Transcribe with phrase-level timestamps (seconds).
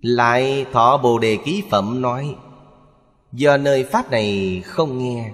[0.00, 2.36] lại thọ bồ đề ký phẩm nói,
[3.32, 5.32] do nơi pháp này không nghe.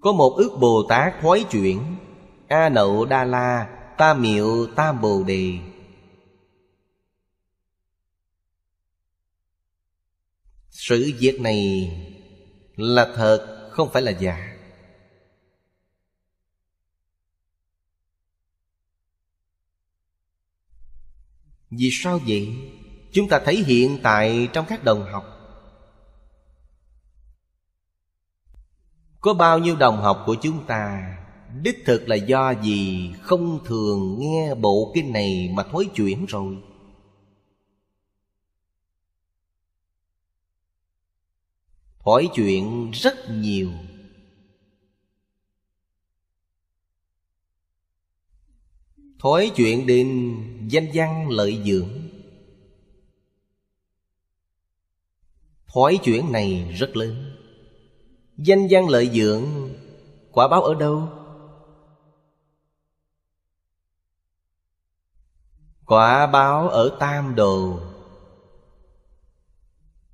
[0.00, 1.96] Có một ước bồ tát thoái chuyển,
[2.48, 5.58] a nậu đa la, ta miệu tam bồ đề.
[10.70, 11.90] Sự việc này
[12.76, 14.48] là thật, không phải là giả.
[21.70, 22.48] Vì sao vậy?
[23.12, 25.24] Chúng ta thấy hiện tại trong các đồng học.
[29.20, 31.16] Có bao nhiêu đồng học của chúng ta,
[31.60, 36.56] Đích thực là do gì không thường nghe bộ kinh này mà thối chuyển rồi?
[41.98, 43.70] Thối chuyện rất nhiều.
[49.18, 50.36] Thói chuyện đến
[50.68, 52.01] danh văn lợi dưỡng.
[55.74, 57.36] Thói chuyện này rất lớn.
[58.36, 59.44] Danh gian lợi dưỡng,
[60.32, 61.08] Quả báo ở đâu?
[65.86, 67.80] Quả báo ở tam đồ.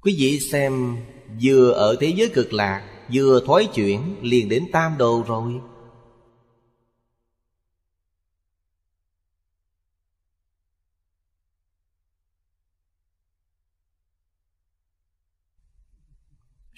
[0.00, 0.97] Quý vị xem,
[1.42, 5.61] Vừa ở thế giới cực lạc, Vừa thói chuyển liền đến tam đồ rồi.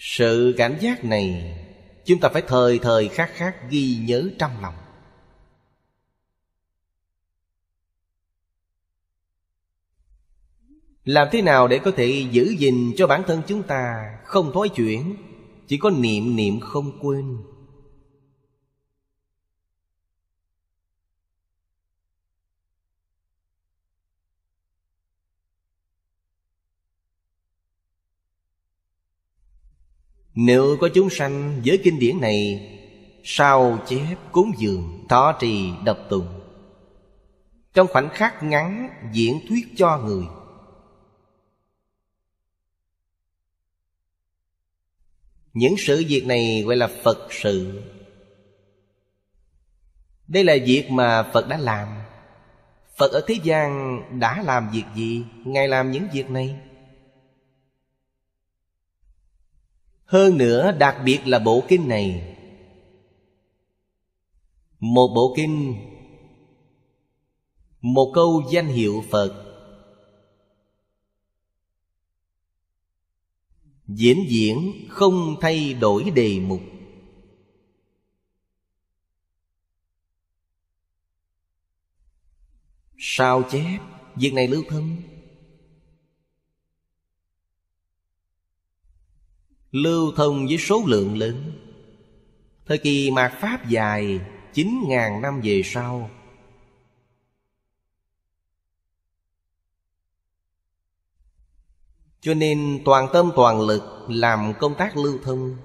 [0.02, 1.56] Sự cảnh giác này,
[2.04, 4.74] Chúng ta phải thời thời khắc khắc ghi nhớ trong lòng.
[11.04, 13.94] Làm thế nào để có thể giữ gìn cho bản thân chúng ta
[14.24, 15.16] không thói chuyển,
[15.68, 17.36] Chỉ có niệm niệm không quên?
[30.34, 32.66] Nếu có chúng sanh với kinh điển này,
[33.24, 36.40] Sao chép cúng dường Thọ trì độc tụng
[37.74, 40.24] Trong khoảnh khắc ngắn diễn thuyết cho người,
[45.52, 47.82] Những sự việc này gọi là Phật sự.
[50.28, 51.88] Đây là việc mà Phật đã làm.
[52.96, 56.56] Phật ở thế gian đã làm việc gì, Ngài làm những việc này?
[60.10, 62.36] Hơn nữa, đặc biệt là bộ kinh này.
[64.80, 65.74] Một bộ kinh,
[67.80, 69.44] Một câu danh hiệu Phật.
[73.86, 76.60] Diễn diễn không thay đổi đề mục.
[82.98, 83.78] Sao chép?
[84.16, 84.96] Việc này lưu thông.
[89.70, 91.52] Lưu thông với số lượng lớn.
[92.66, 94.20] Thời kỳ mạt Pháp dài
[94.52, 96.10] chín ngàn năm về sau.
[102.20, 105.56] Cho nên toàn tâm toàn lực làm công tác lưu thông.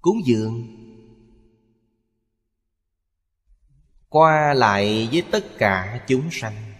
[0.00, 0.78] Cúng dường.
[4.08, 6.71] Qua lại với tất cả chúng sanh.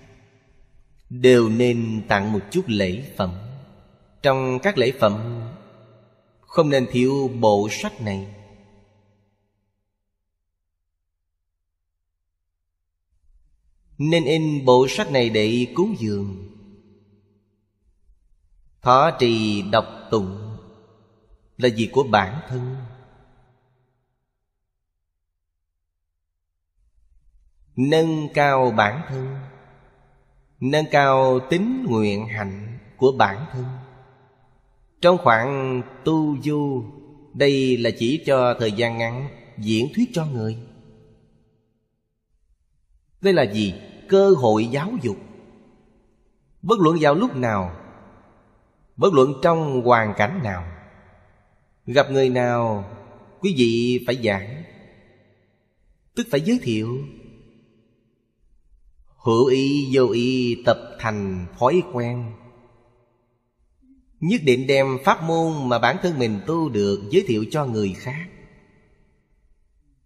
[1.21, 3.35] Đều nên tặng một chút lễ phẩm.
[4.23, 5.43] Trong các lễ phẩm,
[6.41, 8.35] Không nên thiếu bộ sách này.
[13.99, 16.49] Nên in bộ sách này để cúng dường.
[18.83, 20.57] Thọ trì đọc tụng
[21.57, 22.77] Là việc của bản thân.
[27.77, 29.52] Nâng cao bản thân.
[30.65, 33.65] Nâng cao tính nguyện hạnh của bản thân.
[35.01, 36.85] Trong khoảng tu du,
[37.35, 39.29] Đây là chỉ cho thời gian ngắn
[39.59, 40.57] Diễn thuyết cho người.
[43.21, 43.75] Đây là gì?
[44.09, 45.17] cơ hội giáo dục.
[46.63, 47.77] Bất luận vào lúc nào,
[48.97, 50.65] bất luận trong hoàn cảnh nào,
[51.87, 52.85] gặp người nào,
[53.41, 54.63] quý vị phải giảng,
[56.15, 56.99] tức phải giới thiệu
[59.23, 62.33] hữu ý vô ý tập thành thói quen.
[64.21, 67.95] Nhất định đem pháp môn mà bản thân mình tu được giới thiệu cho người
[67.99, 68.29] khác.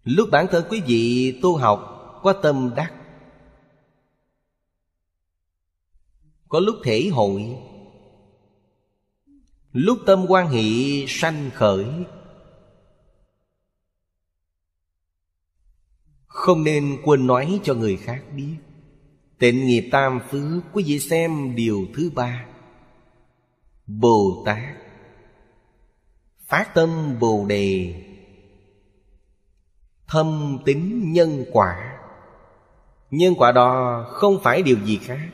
[0.04, 1.92] Lúc bản thân quý vị tu học,
[2.22, 2.92] Có tâm đắc.
[6.48, 7.56] Có lúc thể hội.
[9.72, 10.62] Lúc tâm quan hệ
[11.08, 11.86] sanh khởi.
[16.26, 18.56] Không nên quên nói cho người khác biết.
[19.38, 22.46] Tịnh nghiệp tam phước Quý vị xem điều thứ ba.
[23.86, 24.76] Bồ Tát.
[26.46, 27.94] Phát tâm Bồ Đề.
[30.06, 31.98] Thâm tính nhân quả.
[33.10, 35.28] Nhân quả đó không phải điều gì khác.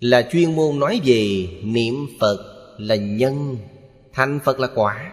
[0.00, 2.38] Là chuyên môn nói về niệm Phật
[2.78, 3.56] là nhân,
[4.12, 5.12] Thành Phật là quả.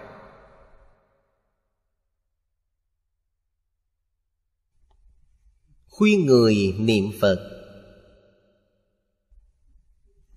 [5.98, 7.40] Khuyên người niệm Phật.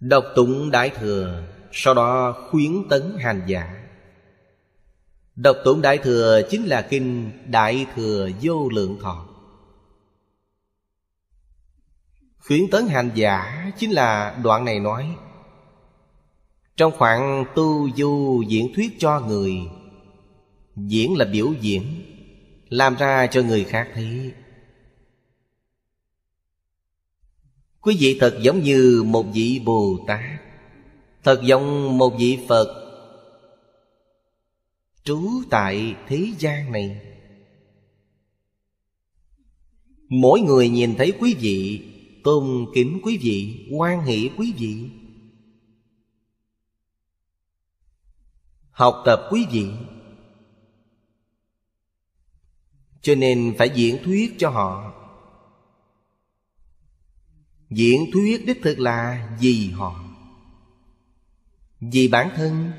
[0.00, 1.42] Đọc tụng Đại Thừa,
[1.72, 3.86] Sau đó khuyến tấn hành giả.
[5.36, 9.26] Đọc tụng Đại Thừa chính là kinh Đại Thừa Vô Lượng Thọ.
[12.38, 15.16] Khuyến tấn hành giả chính là đoạn này nói,
[16.76, 19.52] Trong khoảng tu du diễn thuyết cho người,
[20.76, 21.82] Diễn là biểu diễn,
[22.68, 24.32] Làm ra cho người khác thấy
[27.86, 30.40] Quý vị thật giống như một vị Bồ Tát
[31.24, 32.82] Thật giống một vị Phật
[35.04, 37.00] Trú tại thế gian này.
[40.08, 41.84] Mỗi người nhìn thấy quý vị,
[42.24, 44.90] Tôn kính quý vị quan hỷ quý vị,
[48.70, 49.66] Học tập quý vị.
[53.00, 54.95] Cho nên phải diễn thuyết cho họ.
[57.70, 60.04] Diễn thuyết đích thực là vì họ.
[61.80, 62.70] Vì bản thân.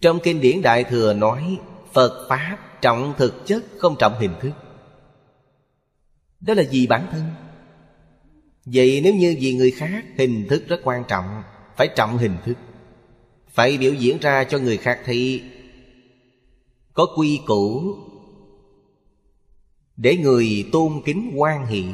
[0.00, 1.58] Trong kinh điển Đại Thừa nói,
[1.92, 4.52] Phật Pháp trọng thực chất không trọng hình thức.
[6.40, 7.24] Đó là vì bản thân.
[8.64, 11.42] Vậy nếu như vì người khác, Hình thức rất quan trọng,
[11.76, 12.54] Phải trọng hình thức.
[13.48, 15.42] Phải biểu diễn ra cho người khác thấy.
[16.92, 17.94] Có quy củ.
[19.96, 21.84] Để người tôn kính quan hỷ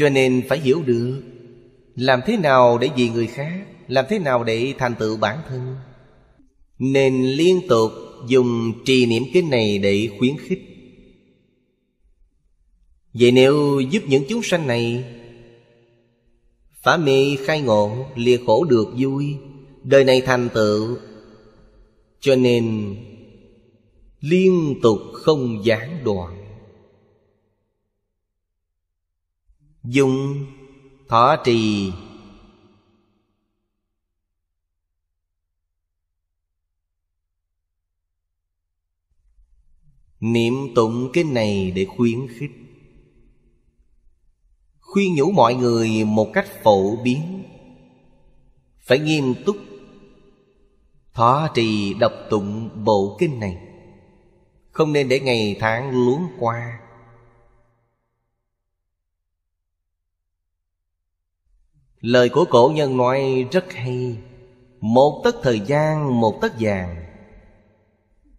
[0.00, 1.22] Cho nên phải hiểu được,
[1.94, 5.76] Làm thế nào để vì người khác, Làm thế nào để thành tựu bản thân.
[6.78, 7.90] Nên liên tục
[8.28, 10.62] dùng trì niệm kinh này để khuyến khích.
[13.14, 15.04] Vậy nếu giúp những chúng sanh này
[16.82, 19.36] Phá mê, khai ngộ, Lìa khổ được vui,
[19.84, 20.96] Đời này thành tựu,
[22.20, 22.96] Cho nên
[24.20, 26.39] Liên tục không gián đoạn.
[29.92, 30.46] Dùng
[31.08, 31.92] thọ trì.
[40.20, 42.50] Niệm tụng kinh này để khuyến khích.
[44.80, 47.42] Khuyên nhủ mọi người một cách phổ biến.
[48.80, 49.56] Phải nghiêm túc.
[51.12, 53.58] Thọ trì đọc tụng bộ kinh này.
[54.70, 56.80] Không nên để ngày tháng luống qua.
[62.00, 64.16] Lời của cổ nhân nói rất hay.
[64.80, 67.04] Một tất thời gian, một tất vàng.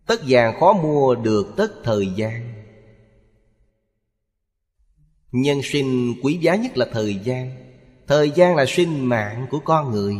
[0.06, 2.53] Tất vàng khó mua được tất thời gian.
[5.32, 7.56] Nhân sinh quý giá nhất là thời gian.
[8.08, 10.15] Thời gian là sinh mạng của con người.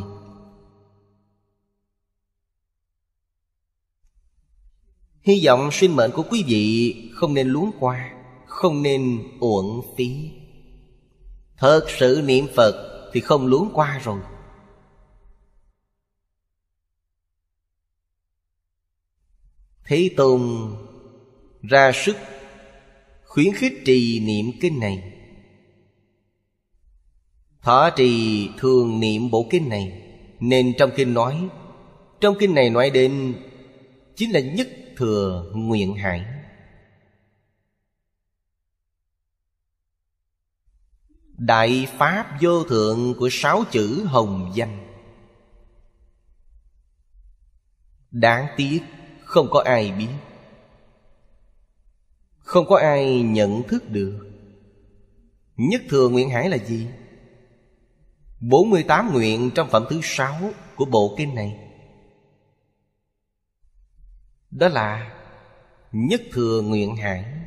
[5.22, 8.14] Hy vọng sinh mệnh của quý vị không nên luống qua,
[8.46, 10.32] Không nên uổng phí.
[11.58, 14.20] Thật sự niệm Phật thì không luống qua rồi.
[19.86, 20.42] Thế Tôn
[21.62, 22.18] ra sức
[23.24, 25.14] khuyến khích trì niệm kinh này.
[27.62, 30.02] Thọ trì thường niệm bộ kinh này,
[30.40, 31.50] Nên trong kinh nói,
[32.22, 33.34] Trong kinh này nói đến
[34.16, 36.41] Chính là nhất thừa nguyện hải.
[41.42, 44.88] Đại Pháp vô thượng của sáu chữ hồng danh.
[48.12, 48.80] Đáng tiếc,
[49.24, 50.10] không có ai biết.
[52.38, 54.30] Không có ai nhận thức được.
[55.58, 56.88] Nhất thừa nguyện hải là gì?
[58.40, 61.60] 48 nguyện trong phẩm thứ sáu của bộ kinh này.
[64.52, 65.18] Đó là
[65.92, 67.41] Nhất thừa nguyện hải.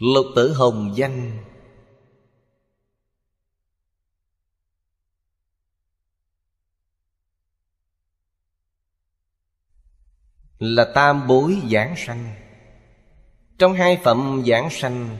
[0.00, 1.38] Lục tử hồng danh.
[10.58, 12.34] Là tam bối giảng sanh.
[13.58, 15.18] Trong hai phẩm giảng sanh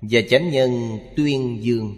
[0.00, 1.96] Và chánh nhân tuyên dương.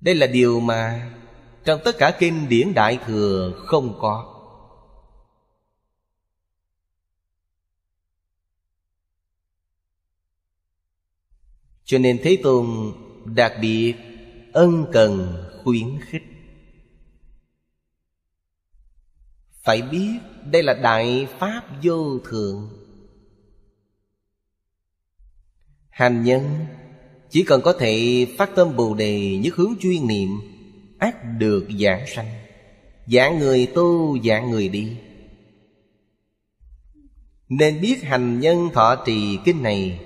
[0.00, 1.10] Đây là điều mà
[1.64, 4.31] Trong tất cả kinh điển Đại Thừa không có.
[11.92, 12.92] Cho nên Thế Tôn
[13.24, 13.94] đặc biệt
[14.52, 16.22] ân cần khuyến khích.
[19.62, 20.08] Phải biết
[20.50, 22.68] đây là Đại Pháp vô thượng.
[25.90, 26.66] Hành nhân
[27.30, 30.30] chỉ cần có thể phát tâm Bồ Đề nhất hướng chuyên niệm,
[30.98, 32.28] ác được giảng sanh.
[33.06, 34.96] Giảng người tu, giảng người đi.
[37.48, 40.00] Nên biết hành nhân thọ trì kinh này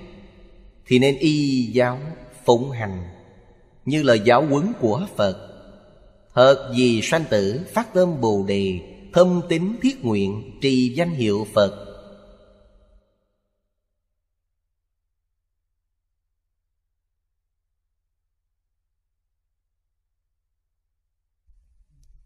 [0.87, 1.99] thì nên y giáo
[2.45, 3.03] phụng hành
[3.85, 5.43] Như lời giáo huấn của Phật.
[6.33, 8.79] Thật vì sanh tử, phát tâm Bồ Đề,
[9.13, 11.83] Thâm tín thiết nguyện, trì danh hiệu Phật.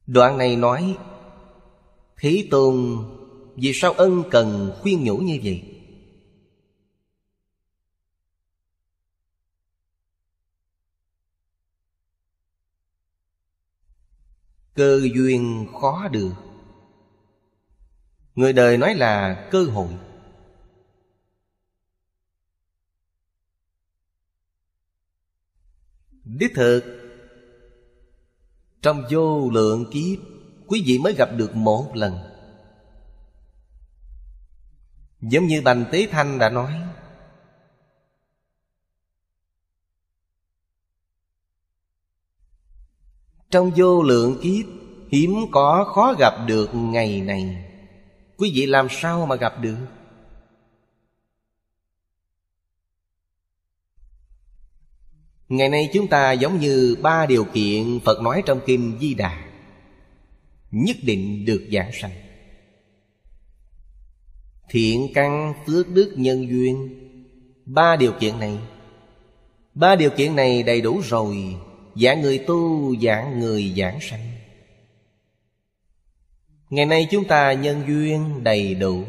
[0.08, 0.98] Đoạn này nói
[2.18, 2.98] Thế Tôn,
[3.56, 5.81] Vì sao ân cần khuyên nhủ như vậy?
[14.76, 16.34] Cơ duyên khó được.
[18.36, 19.90] Người đời nói là cơ hội.
[26.24, 26.84] Đích thực,
[28.82, 30.20] trong vô lượng kiếp,
[30.72, 32.18] Quý vị mới gặp được một lần.
[35.22, 36.74] Giống như Bành Tế Thanh đã nói
[43.52, 44.66] Trong vô lượng kiếp,
[45.12, 47.66] Hiếm có khó gặp được ngày này.
[48.38, 49.78] Quý vị làm sao mà gặp được?
[55.50, 59.46] Ngày nay chúng ta giống như ba điều kiện Phật nói trong Kinh Di Đà.
[60.72, 62.12] Nhất định được giảng sanh.
[64.70, 66.90] Thiện căn, phước đức, nhân duyên.
[67.66, 68.58] Ba điều kiện này.
[69.74, 71.56] Ba điều kiện này đầy đủ rồi.
[71.96, 74.32] Dạng người tu, dạng người giảng sanh.
[76.70, 79.04] Ngày nay chúng ta nhân duyên đầy đủ.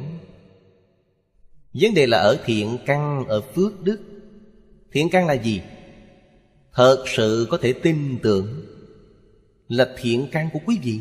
[1.75, 4.01] Vấn đề là ở thiện căn, ở phước đức.
[4.93, 5.63] Thiện căn là gì?
[6.73, 8.67] Thật sự có thể tin tưởng
[9.69, 11.01] Là thiện căn của quý vị.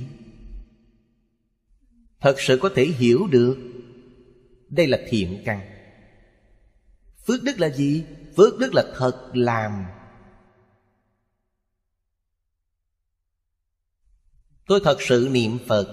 [2.19, 3.57] Thật sự có thể hiểu được
[4.69, 5.61] Đây là thiện căn.
[7.27, 8.03] Phước đức là gì?
[8.38, 9.85] Phước đức là thật làm.
[14.71, 15.87] Tôi thật sự niệm Phật.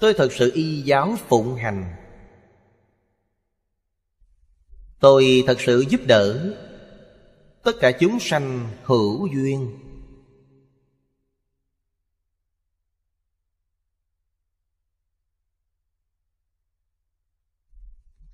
[0.00, 1.94] Tôi thật sự y giáo phụng hành.
[5.00, 6.54] Tôi thật sự giúp đỡ
[7.62, 9.78] tất cả chúng sanh hữu duyên.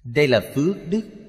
[0.04, 1.21] Đây là phước đức.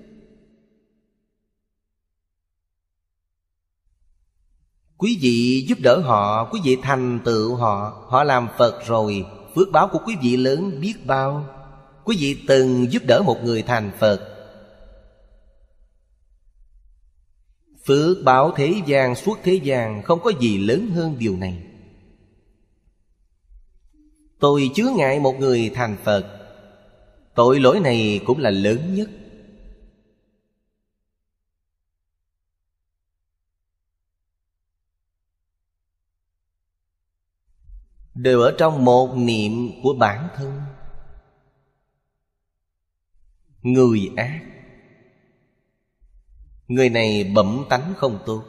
[5.03, 8.05] Quý vị giúp đỡ họ, quý vị thành tựu họ.
[8.07, 11.45] Họ làm phật rồi, phước báo của quý vị lớn biết bao.
[12.03, 14.29] Quý vị từng giúp đỡ một người thành phật.
[17.86, 21.63] Phước báo thế gian suốt thế gian Không có gì lớn hơn điều này.
[24.39, 26.25] Tôi chứa ngại một người thành Phật.
[27.36, 29.10] Tội lỗi này cũng là lớn nhất.
[38.24, 40.62] Đều ở trong một niệm của bản thân.
[43.62, 44.42] Người ác.
[46.68, 48.44] Người này bẩm tánh không tốt.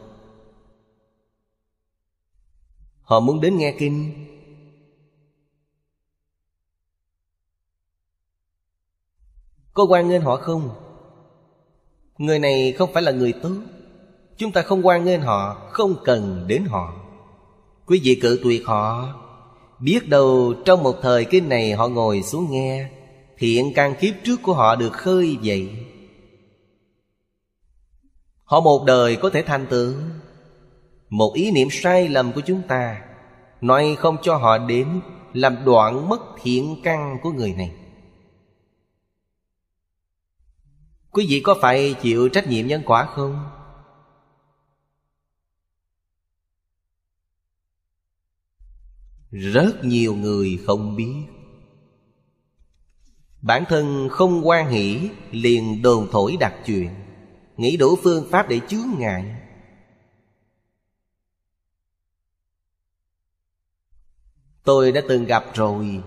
[3.03, 4.27] Họ muốn đến nghe kinh.
[9.73, 10.71] Có quan nghênh họ không?
[12.19, 13.57] Người này không phải là người tốt.
[14.37, 16.95] Chúng ta không quan nghênh họ, Không cần đến họ.
[17.87, 19.21] Quý vị cự tuyệt họ.
[19.81, 22.91] Biết đâu trong một thời kinh này họ ngồi xuống nghe
[23.39, 25.69] Thiện căn kiếp trước của họ được khơi dậy.
[28.45, 29.93] Họ một đời có thể thành tựu.
[31.09, 33.03] Một ý niệm sai lầm của chúng ta,
[33.61, 35.01] Nói không cho họ đến,
[35.33, 37.73] Làm đoạn mất thiện căn của người này.
[41.11, 43.45] Quý vị có phải chịu trách nhiệm nhân quả không?
[49.35, 51.25] Rất nhiều người không biết.
[53.43, 56.95] Bản thân không quan hỷ Liền đồn thổi đặt chuyện,
[57.57, 59.37] Nghĩ đủ phương pháp để chướng ngại.
[64.65, 66.03] Tôi đã từng gặp rồi.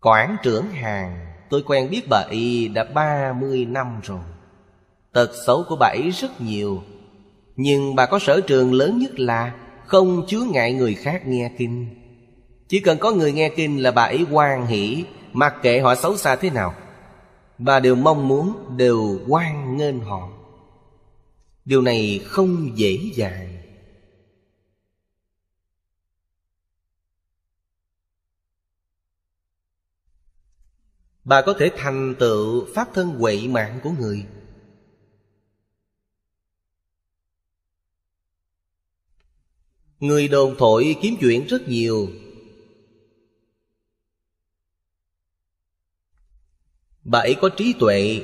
[0.00, 4.24] Quảng trưởng hàng, Tôi quen biết bà y đã 30 năm rồi.
[5.12, 6.82] Tật xấu của bà ấy rất nhiều
[7.56, 9.54] nhưng bà có sở trường lớn nhất là
[9.86, 11.86] Không chứa ngại người khác nghe kinh.
[12.68, 16.16] Chỉ cần có người nghe kinh là bà ấy hoan hỷ, Mặc kệ họ xấu
[16.16, 16.74] xa thế nào.
[17.58, 20.28] Bà đều mong muốn, Đều hoan nghênh họ.
[21.64, 23.62] Điều này không dễ dàng.
[31.24, 34.26] Bà có thể thành tựu pháp thân huệ mạng của người.
[40.02, 42.08] Người đồn thổi kiếm chuyện rất nhiều
[47.04, 48.20] Bà ấy có trí tuệ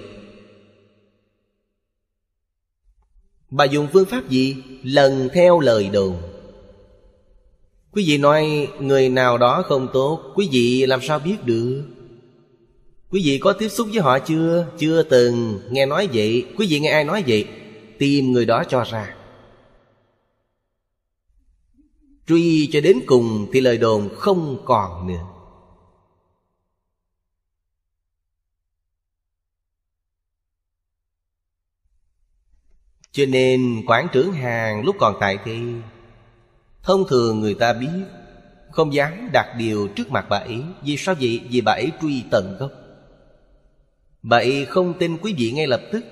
[3.51, 4.57] Bà dùng phương pháp gì?
[4.83, 6.17] Lần theo lời đồn
[7.93, 11.85] Quý vị nói, người nào đó không tốt, Quý vị làm sao biết được
[13.11, 14.67] Quý vị có tiếp xúc với họ chưa?
[14.79, 17.47] Chưa từng nghe nói vậy Quý vị nghe ai nói vậy?
[17.99, 19.18] Tìm người đó cho ra
[22.29, 25.27] Truy cho đến cùng thì lời đồn không còn nữa.
[33.13, 35.59] Cho nên quản trưởng hàng lúc còn tại thì
[36.83, 38.05] Thông thường người ta biết,
[38.71, 41.41] Không dám đặt điều trước mặt bà ấy, Vì sao vậy?
[41.51, 42.73] Vì bà ấy truy tận gốc.
[44.23, 46.05] Bà ấy không tin quý vị ngay lập tức.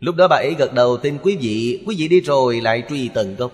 [0.00, 3.08] Lúc đó bà ấy gật đầu, tin quý vị Quý vị đi rồi lại truy
[3.08, 3.52] tận gốc.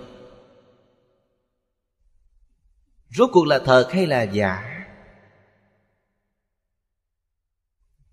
[3.14, 4.87] Rốt cuộc là thật hay là giả?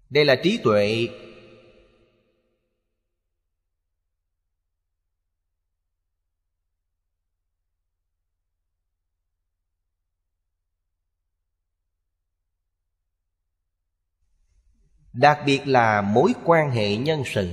[0.10, 1.08] Đây là trí tuệ.
[15.14, 17.52] Đặc biệt là mối quan hệ nhân sự.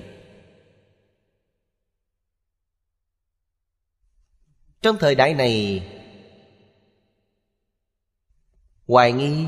[4.83, 5.83] Trong thời đại này
[8.89, 9.47] Hoài nghi,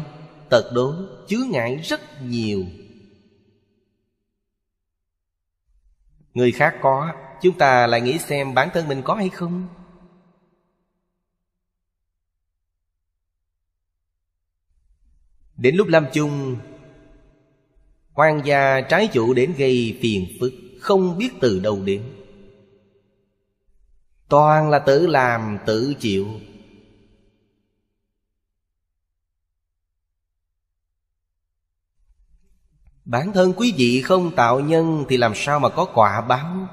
[0.51, 0.95] tật đố,
[1.29, 2.65] chứa ngại rất nhiều.
[6.35, 9.69] Người khác có Chúng ta lại nghĩ xem bản thân mình có hay không.
[15.57, 16.57] Đến lúc lâm chung
[18.15, 22.03] quan gia trái chủ đến gây phiền phức Không biết từ đâu đến.
[24.29, 26.27] Toàn là tự làm tự chịu
[33.11, 36.69] Bản thân quý vị không tạo nhân Thì làm sao mà có quả báo?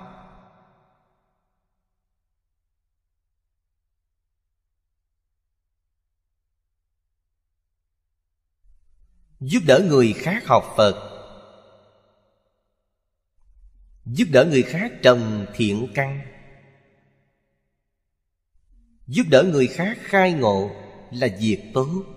[9.39, 10.95] Giúp đỡ người khác học Phật.
[14.05, 16.21] Giúp đỡ người khác trồng thiện căn.
[19.07, 20.71] Giúp đỡ người khác khai ngộ
[21.11, 22.16] là việc tốt.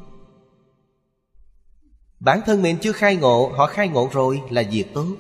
[2.21, 5.17] Bản thân mình chưa khai ngộ, Họ khai ngộ rồi là việc tốt.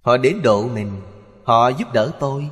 [0.00, 1.00] Họ đến độ mình,
[1.44, 2.50] Họ giúp đỡ tôi.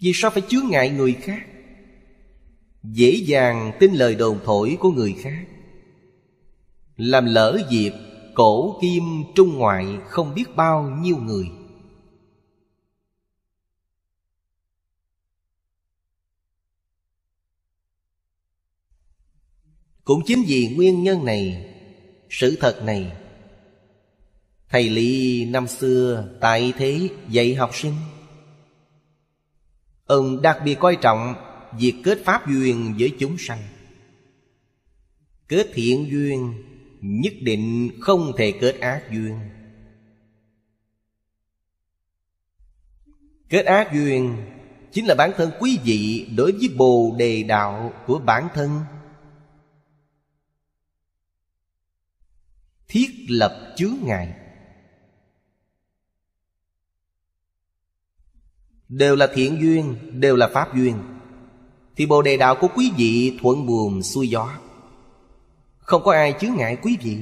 [0.00, 1.42] Vì sao phải chướng ngại người khác?
[2.82, 5.44] Dễ dàng tin lời đồn thổi của người khác.
[6.96, 7.92] Làm lỡ dịp
[8.34, 9.02] cổ kim
[9.34, 11.46] trung ngoại không biết bao nhiêu người.
[20.12, 21.66] Cũng chính vì nguyên nhân này,
[22.30, 23.12] Sự thật này.
[24.68, 27.92] Thầy Lý năm xưa tại thế dạy học sinh.
[30.06, 31.34] Ông đặc biệt coi trọng
[31.78, 33.62] Việc kết pháp duyên với chúng sanh.
[35.48, 36.54] Kết thiện duyên,
[37.00, 39.38] nhất định không thể kết ác duyên.
[43.48, 44.36] Kết ác duyên
[44.92, 48.70] chính là bản thân quý vị đối với bồ đề đạo của bản thân.
[52.92, 54.34] Thiết lập chướng ngại.
[58.88, 61.02] Đều là thiện duyên, Đều là pháp duyên.
[61.96, 64.58] Thì Bồ Đề Đạo của quý vị thuận buồm xuôi gió.
[65.78, 67.18] Không có ai chướng ngại quý vị.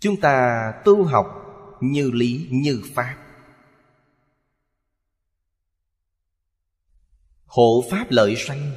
[0.00, 1.26] Chúng ta tu học
[1.80, 3.23] như lý, như pháp.
[7.54, 8.72] Hộ pháp lợi sanh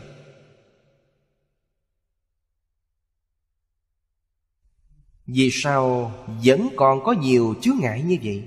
[5.25, 6.11] Vì sao
[6.45, 8.43] vẫn còn có nhiều chướng ngại như vậy?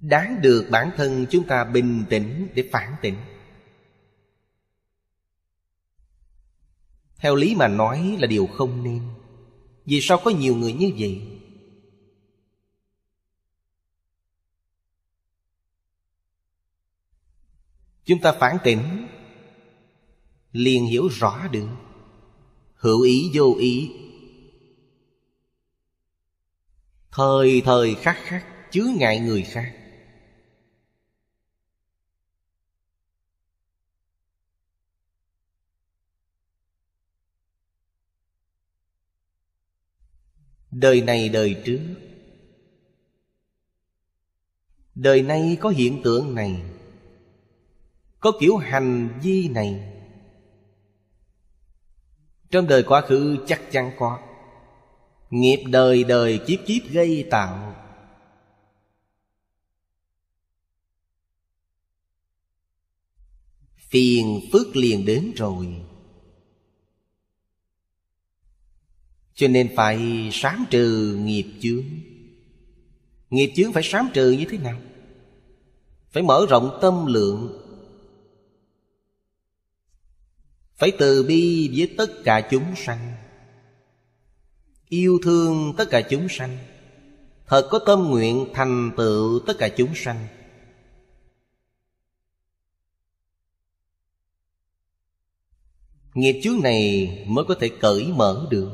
[0.00, 3.16] Đáng được bản thân chúng ta bình tĩnh để phản tỉnh
[7.16, 9.02] Theo lý mà nói là điều không nên
[9.84, 11.39] Vì sao có nhiều người như vậy?
[18.04, 19.06] Chúng ta phản tỉnh.
[20.52, 21.68] Liền hiểu rõ được.
[22.74, 23.90] Hữu ý vô ý.
[27.12, 29.76] Thời thời khắc khắc chứa ngại người khác.
[40.70, 41.80] Đời này đời trước.
[44.94, 46.62] Đời nay có hiện tượng này.
[48.20, 49.92] Có kiểu hành vi này.
[52.50, 54.18] Trong đời quá khứ chắc chắn có.
[55.30, 57.76] Nghiệp đời đời kiếp kiếp gây tạo
[63.76, 65.66] Phiền phức liền đến rồi.
[69.34, 71.84] Cho nên phải sám trừ nghiệp chướng.
[73.30, 74.80] Nghiệp chướng phải sám trừ như thế nào?
[76.10, 77.69] Phải mở rộng tâm lượng.
[80.80, 83.12] Phải từ bi với tất cả chúng sanh.
[84.88, 86.58] Yêu thương tất cả chúng sanh.
[87.46, 90.26] Thật có tâm nguyện thành tựu tất cả chúng sanh.
[96.14, 98.70] Nghiệp chướng này mới có thể cởi mở được.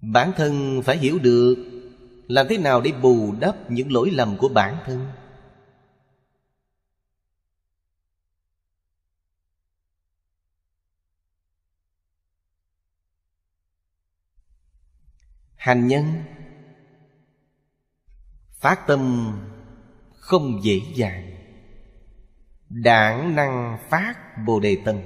[0.00, 1.75] Bản thân phải hiểu được
[2.26, 5.06] làm thế nào để bù đắp những lỗi lầm của bản thân?
[15.54, 16.04] Hành nhân.
[18.60, 19.32] Phát tâm
[20.14, 21.36] không dễ dàng.
[22.68, 24.14] Đảng năng phát
[24.46, 24.96] Bồ Đề Tâm.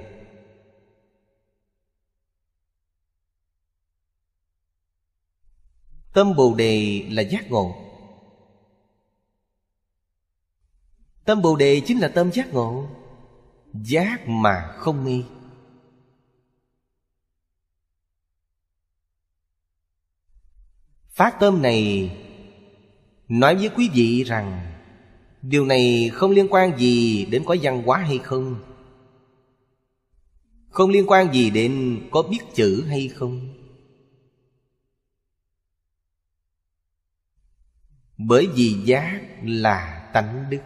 [6.13, 7.75] Tâm Bồ Đề là giác ngộ.
[11.25, 12.87] Tâm Bồ Đề chính là tâm giác ngộ,
[13.73, 15.23] Giác mà không nghi.
[21.09, 22.11] Phát tâm này
[23.27, 24.71] Nói với quý vị rằng,
[25.41, 28.55] Điều này không liên quan gì đến có văn hóa hay không.
[30.69, 33.60] Không liên quan gì đến có biết chữ hay không.
[38.27, 40.61] Bởi vì giác là tánh đức.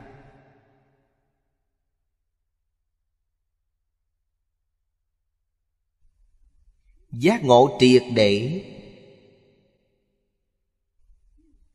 [7.12, 8.63] Giác ngộ triệt để.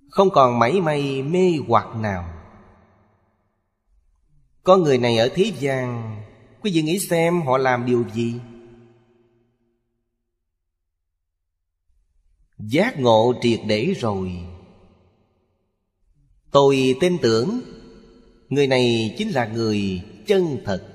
[0.09, 2.35] Không còn mảy may mê hoặc nào.
[4.63, 6.21] Có người này ở thế gian,
[6.63, 8.41] Quý vị nghĩ xem họ làm điều gì?
[12.59, 14.50] Giác ngộ triệt để rồi.
[16.51, 17.61] Tôi tin tưởng
[18.51, 20.87] Người này chính là người chân thật,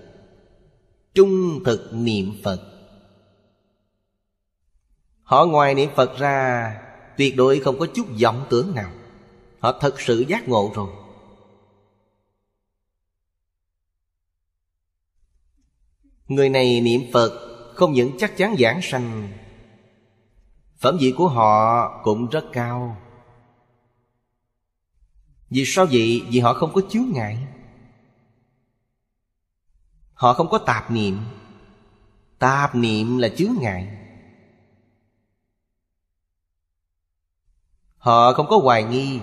[1.14, 2.62] Trung thực niệm Phật.
[5.24, 6.72] Họ ngoài niệm Phật ra,
[7.18, 8.92] Tuyệt đối không có chút vọng tưởng nào.
[9.60, 10.90] Họ thật sự giác ngộ rồi.
[16.28, 17.32] Người này niệm Phật
[17.76, 19.30] Không những chắc chắn giảng sanh,
[20.78, 22.98] Phẩm vị của họ cũng rất cao
[25.56, 26.26] vì sao vậy?
[26.30, 27.38] Vì họ không có chướng ngại.
[30.14, 31.20] Họ không có tạp niệm.
[32.40, 33.98] Tạp niệm là chướng ngại.
[37.98, 39.20] Họ không có hoài nghi.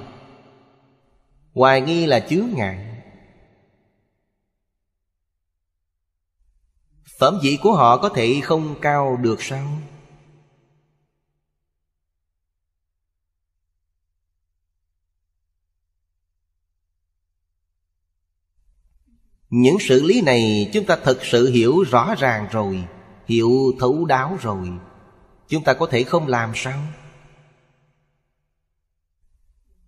[1.55, 3.03] Hoài nghi là chướng ngại.
[7.19, 9.67] Phẩm vị của họ có thể không cao được sao?
[19.53, 22.85] Những sự lý này chúng ta thật sự hiểu rõ ràng rồi,
[23.27, 24.69] Hiểu thấu đáo rồi.
[25.49, 26.83] Chúng ta có thể không làm sao?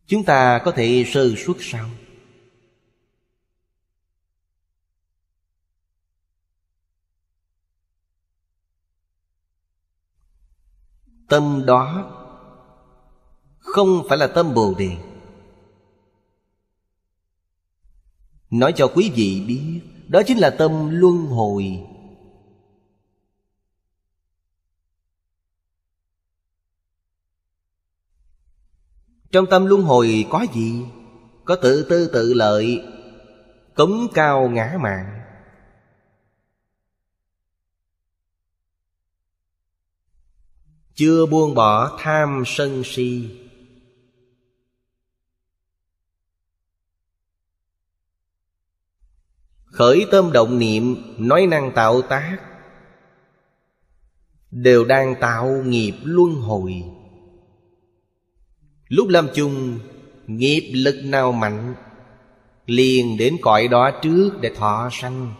[0.06, 1.90] Chúng ta có thể sơ suất sao?
[11.28, 12.10] Tâm đó
[13.58, 15.13] Không phải là tâm Bồ Đề.
[18.54, 21.86] Nói cho quý vị biết, Đó chính là tâm luân hồi
[29.32, 30.84] Trong tâm luân hồi có gì?
[31.44, 32.82] Có tự tư tự lợi,
[33.74, 35.20] Cống cao ngã mạng
[40.94, 43.30] Chưa buông bỏ tham sân si
[49.74, 52.38] Khởi tâm động niệm, Nói năng tạo tác.
[54.50, 56.84] Đều đang tạo nghiệp luân hồi.
[58.88, 59.78] Lúc lâm chung,
[60.26, 61.74] Nghiệp lực nào mạnh,
[62.66, 65.34] Liền đến cõi đó trước để thọ sanh.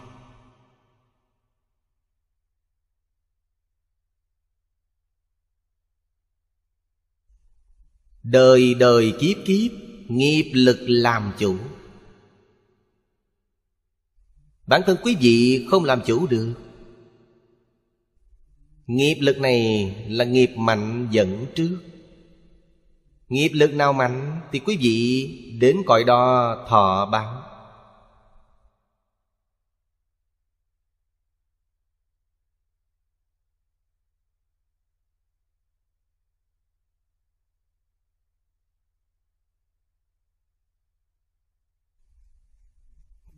[8.23, 9.71] Đời đời kiếp kiếp,
[10.07, 11.57] Nghiệp lực làm chủ.
[14.67, 16.53] Bản thân quý vị không làm chủ được.
[18.87, 21.77] Nghiệp lực này là nghiệp mạnh dẫn trước.
[23.29, 27.44] Nghiệp lực nào mạnh Thì quý vị đến cõi đó thọ báo.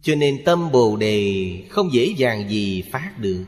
[0.07, 3.45] Cho nên tâm Bồ Đề không dễ dàng gì phát được.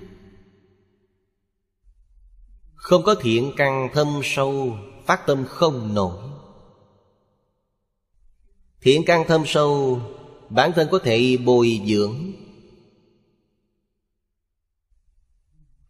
[2.75, 6.23] Không có thiện căn thâm sâu, Phát tâm không nổi.
[8.81, 10.01] Thiện căn thâm sâu,
[10.49, 12.31] Bản thân có thể bồi dưỡng.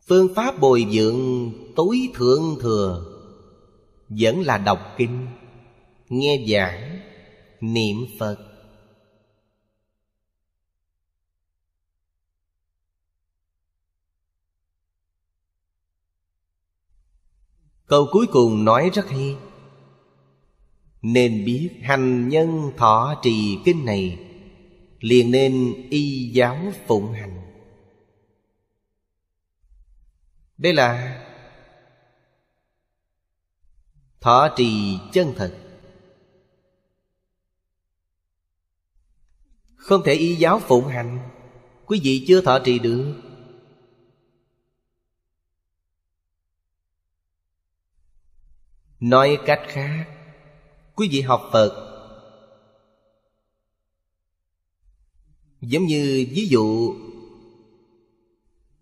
[0.08, 3.05] Phương pháp bồi dưỡng tối thượng thừa
[4.10, 5.27] Vẫn là đọc kinh,
[6.10, 6.99] Nghe giảng,
[7.62, 8.59] Niệm Phật.
[17.89, 19.38] Câu cuối cùng nói rất hay.
[21.02, 24.25] Nên biết hành nhân thọ trì kinh này,
[24.99, 27.41] Liền nên y giáo phụng hành.
[30.58, 31.25] Đây là
[34.21, 35.58] Thọ trì chân thật.
[39.75, 41.19] Không thể y giáo phụng hành,
[41.86, 43.28] Quý vị chưa thọ trì được.
[48.99, 50.05] Nói cách khác,
[50.95, 51.85] Quý vị học Phật
[55.62, 56.95] Giống như ví dụ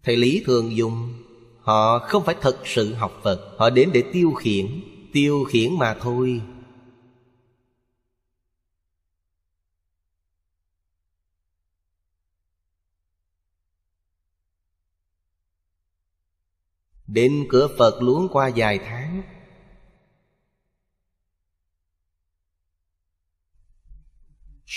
[0.04, 1.14] Thầy Lý thường dùng,
[1.60, 4.82] Họ không phải thật sự học Phật, Họ đến để tiêu khiển
[5.14, 6.42] Tiêu khiển mà thôi.
[17.08, 19.37] Đến cửa Phật luống qua vài tháng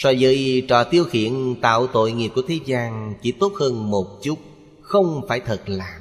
[0.00, 4.18] So với trò tiêu khiển tạo tội nghiệp của thế gian Chỉ tốt hơn một
[4.22, 4.38] chút,
[4.80, 6.00] Không phải thật làm.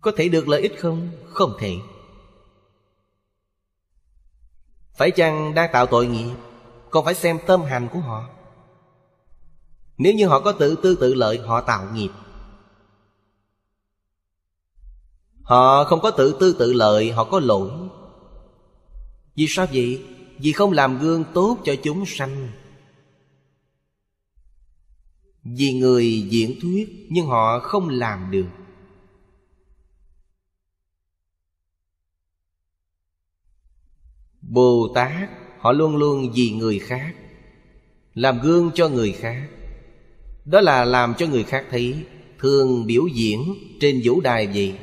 [0.00, 1.08] Có thể được lợi ích không?
[1.26, 1.76] Không thể.
[4.94, 6.34] Phải chăng đang tạo tội nghiệp,
[6.90, 8.28] Còn phải xem tâm hành của họ?
[9.98, 12.10] Nếu như họ có tự tư tự lợi, Họ tạo nghiệp.
[15.42, 17.70] Họ không có tự tư tự lợi, Họ có lỗi.
[19.34, 20.04] Vì sao vậy?
[20.38, 22.48] Vì không làm gương tốt cho chúng sanh.
[25.44, 28.46] Vì người diễn thuyết, Nhưng họ không làm được.
[34.40, 35.28] Bồ Tát
[35.58, 37.14] Họ luôn luôn vì người khác,
[38.14, 39.48] Làm gương cho người khác.
[40.44, 42.04] Đó là làm cho người khác thấy,
[42.38, 44.78] Thường biểu diễn trên vũ đài vậy.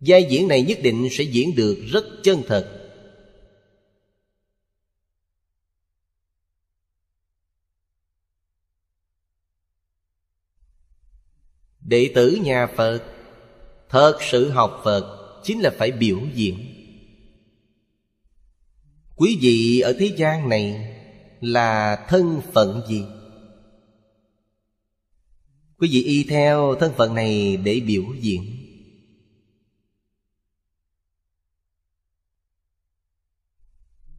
[0.00, 2.82] Giai diễn này nhất định sẽ diễn được rất chân thật.
[11.80, 13.02] Đệ tử nhà Phật,
[13.88, 16.58] Thật sự học Phật Chính là phải biểu diễn.
[19.16, 20.96] Quý vị ở thế gian này
[21.40, 23.04] Là thân phận gì?
[25.78, 28.65] Quý vị y theo thân phận này để biểu diễn.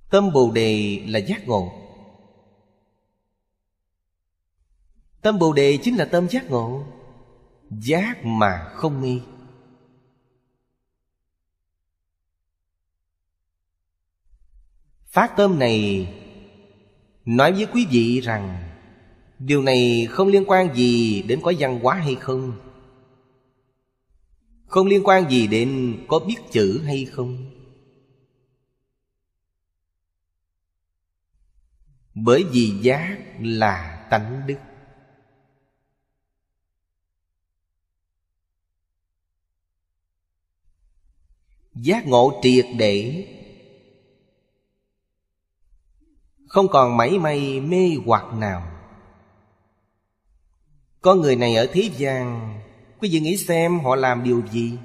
[0.10, 1.72] Tâm Bồ Đề là giác ngộ.
[5.22, 6.84] Tâm Bồ Đề chính là tâm giác ngộ,
[7.70, 9.22] Giác mà không nghi.
[15.06, 16.08] Phát tâm này
[17.26, 18.68] Nói với quý vị rằng,
[19.40, 22.54] Điều này không liên quan gì đến có văn hóa hay không.
[24.66, 27.57] Không liên quan gì đến có biết chữ hay không.
[32.24, 34.58] Bởi vì giác là tánh đức.
[41.74, 43.28] Giác ngộ triệt để.
[46.48, 48.72] Không còn mảy may mê hoặc nào.
[51.02, 52.58] Có người này ở thế gian,
[53.00, 54.78] Quý vị nghĩ xem họ làm điều gì?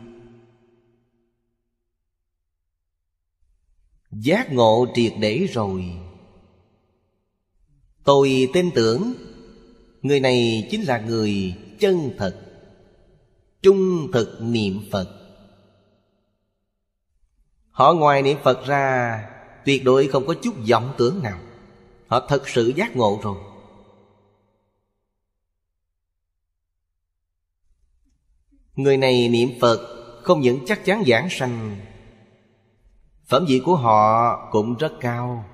[4.11, 6.12] Giác ngộ triệt để rồi.
[8.05, 9.13] Tôi tin tưởng
[10.03, 12.41] Người này chính là người chân thật,
[13.63, 15.09] Trung thực niệm Phật.
[17.71, 19.19] Họ ngoài niệm Phật ra,
[19.65, 21.39] Tuyệt đối không có chút vọng tưởng nào.
[22.07, 23.37] Họ thật sự giác ngộ rồi.
[28.77, 29.89] Người này niệm Phật
[30.23, 31.77] Không những chắc chắn giảng sanh,
[33.27, 35.52] Phẩm vị của họ cũng rất cao.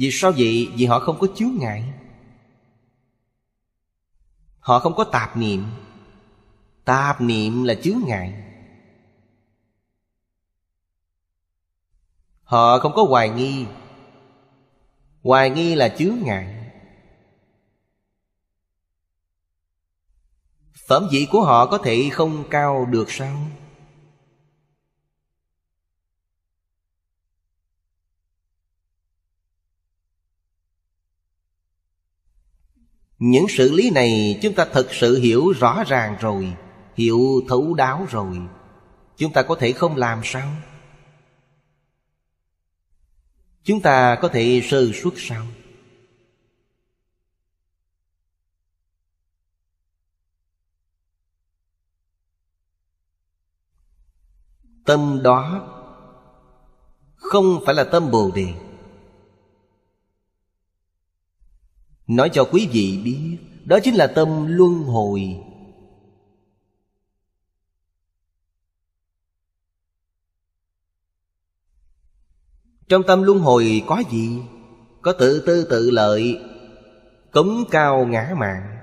[0.00, 0.72] Vì sao vậy?
[0.74, 1.84] Vì họ không có chướng ngại.
[4.58, 5.64] Họ không có tạp niệm.
[6.84, 8.42] Tạp niệm là chướng ngại.
[12.42, 13.66] Họ không có hoài nghi.
[15.22, 16.72] Hoài nghi là chướng ngại.
[20.88, 23.36] Phẩm vị của họ có thể không cao được sao?
[33.20, 36.56] Những sự lý này chúng ta thật sự hiểu rõ ràng rồi,
[36.94, 38.38] Hiểu thấu đáo rồi
[39.16, 40.56] Chúng ta có thể không làm sao?
[43.64, 45.46] Chúng ta có thể sơ suất sao?
[54.84, 55.68] Tâm đó
[57.16, 58.69] Không phải là tâm Bồ Đề
[62.10, 65.40] Nói cho quý vị biết, Đó chính là tâm luân hồi.
[72.88, 74.42] Trong tâm luân hồi có gì?
[75.02, 76.40] Có tự tư tự lợi,
[77.30, 78.78] Cống cao ngã mạng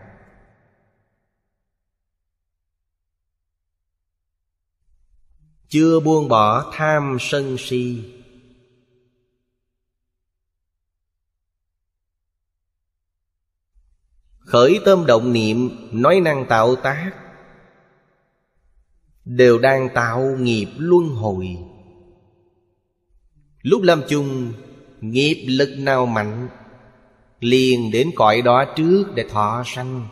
[5.67, 8.16] Chưa buông bỏ tham sân si.
[14.47, 17.11] Khởi tâm động niệm, Nói năng tạo tác.
[19.25, 21.57] Đều đang tạo nghiệp luân hồi.
[23.61, 24.53] Lúc lâm chung,
[25.01, 26.47] Nghiệp lực nào mạnh,
[27.39, 30.07] Liền đến cõi đó trước để thọ sanh.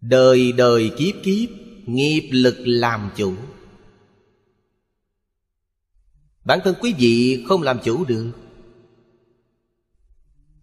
[0.00, 1.48] Đời đời kiếp kiếp,
[1.86, 3.34] Nghiệp lực làm chủ.
[6.44, 8.32] Bản thân quý vị không làm chủ được.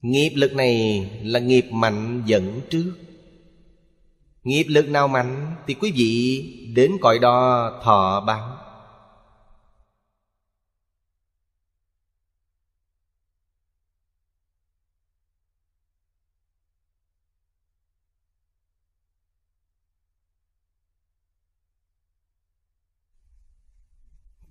[0.02, 2.94] Nghiệp lực này là nghiệp mạnh dẫn trước.
[4.44, 6.44] Nghiệp lực nào mạnh Thì quý vị
[6.76, 8.59] đến cõi đó thọ báo.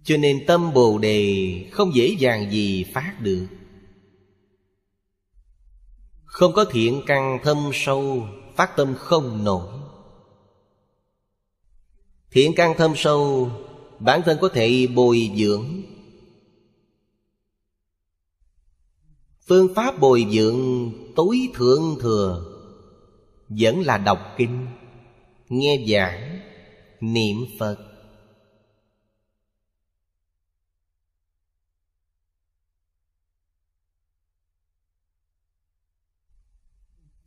[0.09, 3.47] Cho nên tâm Bồ Đề không dễ dàng gì phát được.
[6.25, 9.69] Không có thiện căn thâm sâu, Phát tâm không nổi.
[12.31, 13.51] Thiện căn thâm sâu,
[13.99, 15.83] Bản thân có thể bồi dưỡng.
[19.47, 22.45] Phương pháp bồi dưỡng tối thượng thừa
[23.49, 24.67] Vẫn là đọc kinh,
[25.49, 26.41] Nghe giảng,
[27.01, 27.88] Niệm Phật.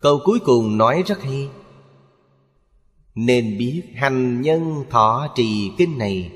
[0.02, 1.50] Câu cuối cùng nói rất hay.
[3.16, 6.32] Nên biết hành nhân thọ trì kinh này,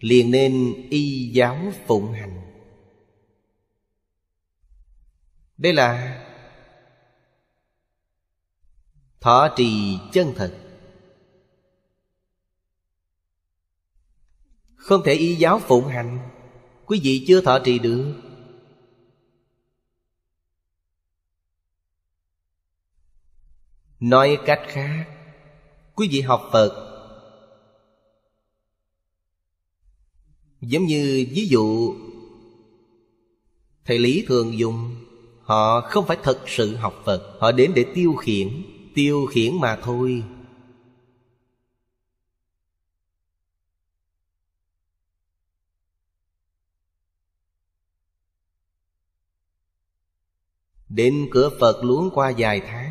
[0.00, 2.40] liền nên y giáo phụng hành.
[5.56, 6.24] Đây là
[9.20, 10.58] thọ trì chân thật.
[14.74, 16.18] Không thể y giáo phụng hành,
[16.86, 18.27] quý vị chưa thọ trì được.
[24.00, 25.04] Nói cách khác,
[25.94, 26.84] quý vị học phật
[30.60, 31.94] Giống như ví dụ
[33.84, 34.96] Thầy Lý thường dùng,
[35.42, 38.62] Họ không phải thật sự học Phật, Họ đến để tiêu khiển
[38.94, 40.24] Tiêu khiển mà thôi.
[50.88, 52.87] Đến cửa Phật luống qua vài tháng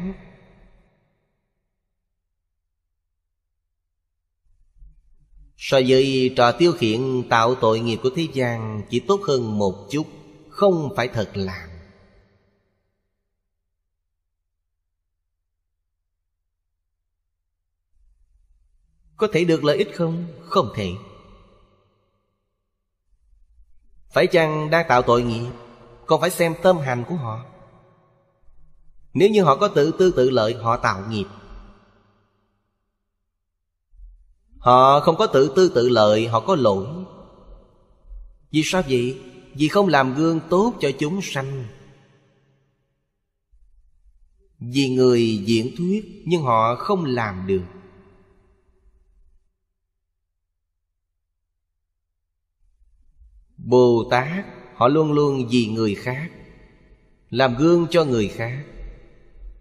[5.58, 9.88] So với trò tiêu khiển tạo tội nghiệp của thế gian Chỉ tốt hơn một
[9.89, 10.08] chút,
[10.49, 11.70] Không phải thật làm.
[19.18, 20.26] Có thể được lợi ích không?
[20.41, 20.91] Không thể.
[24.10, 25.51] Phải chăng đang tạo tội nghiệp,
[26.05, 27.45] Còn phải xem tâm hành của họ?
[29.14, 31.26] Nếu như họ có tự tư tự lợi, Họ tạo nghiệp.
[34.68, 36.88] Họ không có tự tư tự lợi, Họ có lỗi.
[38.51, 39.22] Vì sao vậy?
[39.53, 41.65] Vì không làm gương tốt cho chúng sanh.
[44.59, 47.63] Vì người diễn thuyết, Nhưng họ không làm được.
[53.57, 54.45] Bồ Tát
[54.76, 56.30] Họ luôn luôn vì người khác,
[57.30, 58.65] Làm gương cho người khác.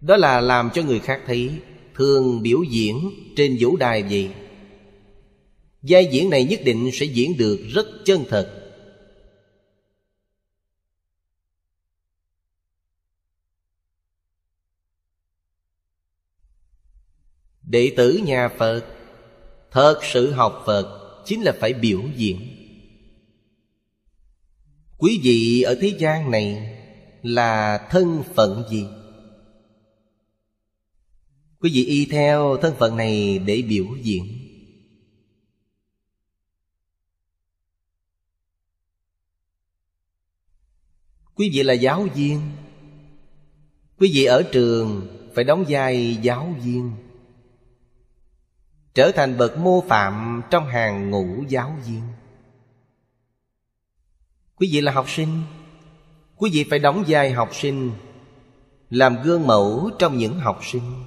[0.01, 1.61] Đó là làm cho người khác thấy,
[1.95, 4.31] Thường biểu diễn trên vũ đài vậy.
[5.81, 8.63] Giai diễn này nhất định sẽ diễn được rất chân thật.
[17.61, 18.85] Đệ tử nhà Phật,
[19.71, 22.39] Thật sự học Phật Chính là phải biểu diễn.
[24.97, 26.77] Quý vị ở thế gian này
[27.21, 28.85] Là thân phận gì?
[31.59, 34.36] Quý vị y theo thân phận này để biểu diễn.
[41.37, 42.41] Quý vị là giáo viên.
[43.99, 46.91] Quý vị ở trường phải đóng vai giáo viên.
[48.93, 52.01] Trở thành bậc mô phạm trong hàng ngũ giáo viên.
[54.55, 55.41] Quý vị là học sinh.
[56.35, 57.91] Quý vị phải đóng vai học sinh,
[58.89, 61.03] Làm gương mẫu trong những học sinh.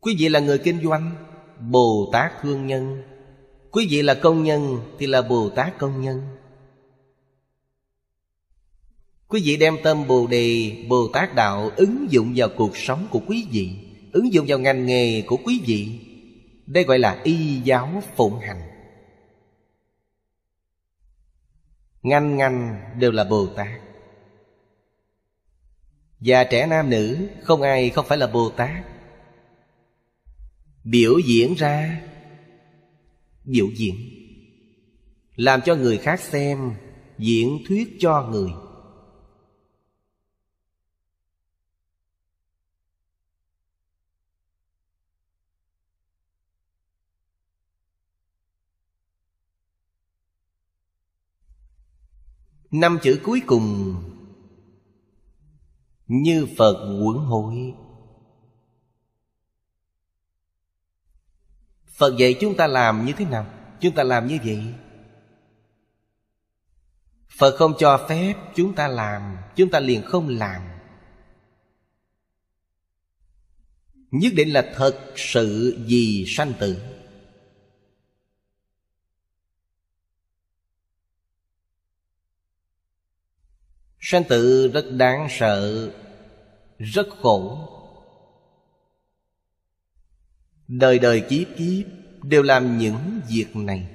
[0.00, 1.16] Quý vị là người kinh doanh
[1.60, 3.02] Bồ Tát thương nhân.
[3.70, 6.22] Quý vị là công nhân thì là Bồ Tát công nhân.
[9.28, 13.20] Quý vị đem tâm Bồ Đề, Bồ Tát Đạo ứng dụng vào cuộc sống của
[13.26, 13.86] quý vị
[14.16, 16.00] Ứng dụng vào ngành nghề của quý vị.
[16.66, 18.62] Đây gọi là y giáo phụng hành.
[22.02, 23.80] Ngành ngành đều là Bồ Tát.
[26.20, 28.84] Và trẻ nam nữ không ai không phải là Bồ Tát.
[30.84, 32.00] Biểu diễn ra
[33.46, 33.94] biểu diễn
[35.36, 36.72] làm cho người khác xem
[37.18, 38.50] diễn thuyết cho người.
[52.70, 53.94] Năm chữ cuối cùng,
[56.06, 57.74] như phật quẩn hội
[61.96, 63.46] Phật dạy chúng ta làm như thế nào?
[63.80, 64.74] Chúng ta làm như vậy.
[67.38, 70.62] Phật không cho phép chúng ta làm, Chúng ta liền không làm.
[74.10, 76.82] Nhất định là thật sự vì sanh tử.
[84.00, 85.90] Sanh tử rất đáng sợ,
[86.78, 87.68] Rất khổ.
[90.68, 91.86] Đời đời kiếp kiếp
[92.22, 93.88] Đều làm những việc này.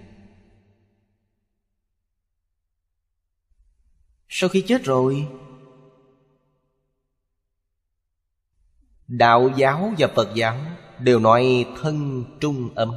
[4.30, 5.28] Sau khi chết rồi,
[9.08, 10.58] Đạo giáo và Phật giáo
[11.00, 12.94] Đều nói thân trung ấm,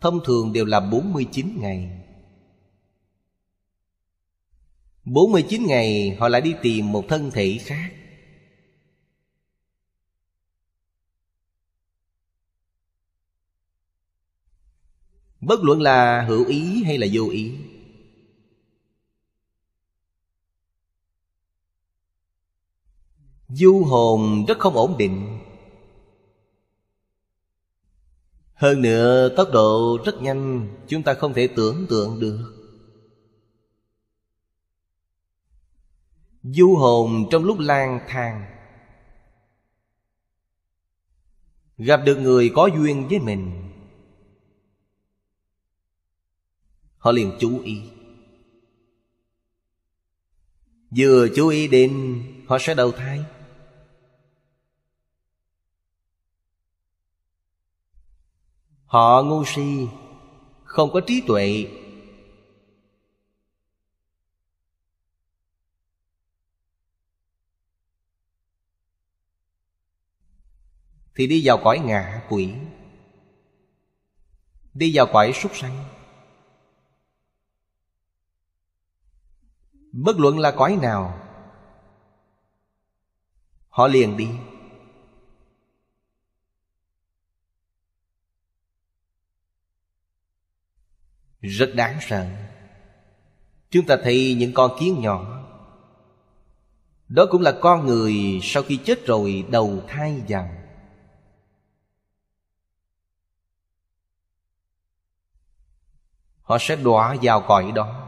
[0.00, 2.06] Thông thường đều là 49 ngày.
[5.04, 7.90] 49 ngày họ lại đi tìm một thân thể khác.
[15.46, 17.54] Bất luận là hữu ý hay là vô ý.
[23.48, 25.38] Du hồn rất không ổn định.
[28.54, 32.52] Hơn nữa, tốc độ rất nhanh, Chúng ta không thể tưởng tượng được.
[36.42, 38.44] Du hồn trong lúc lang thang.
[41.78, 43.65] Gặp được người có duyên với mình.
[47.06, 47.82] Họ liền chú ý.
[50.96, 53.24] Vừa chú ý đến, Họ sẽ đầu thai.
[58.86, 59.86] Họ ngu si,
[60.64, 61.66] Không có trí tuệ.
[71.14, 72.54] Thì đi vào cõi ngạ quỷ.
[74.74, 75.95] Đi vào cõi súc sanh.
[79.96, 81.22] Bất luận là cõi nào,
[83.68, 84.28] Họ liền đi.
[91.40, 92.26] Rất đáng sợ.
[93.70, 95.46] Chúng ta thấy những con kiến nhỏ.
[97.08, 100.50] Đó cũng là con người sau khi chết rồi đầu thai vào
[106.42, 108.05] Họ sẽ đọa vào cõi đó.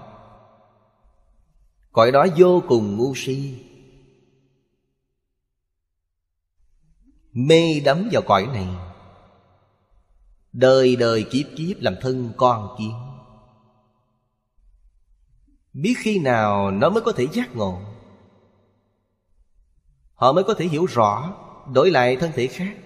[1.99, 3.55] Cõi đó vô cùng ngu si.
[7.32, 8.68] Mê đắm vào cõi này.
[10.53, 12.92] Đời đời kiếp kiếp làm thân con kiến.
[15.72, 17.80] Biết khi nào nó mới có thể giác ngộ.
[20.14, 21.34] Họ mới có thể hiểu rõ,
[21.72, 22.76] Đổi lại thân thể khác.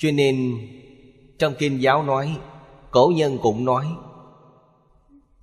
[0.00, 0.58] Cho nên,
[1.38, 2.38] trong kinh giáo nói,
[2.90, 3.86] Cổ nhân cũng nói,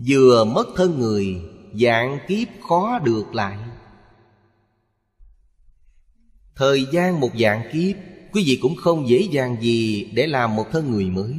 [0.08, 1.41] Vừa mất thân người,
[1.74, 3.58] Dạng kiếp khó được lại.
[6.55, 7.95] Thời gian một dạng kiếp,
[8.32, 11.36] Quý vị cũng không dễ dàng gì Để làm một thân người mới.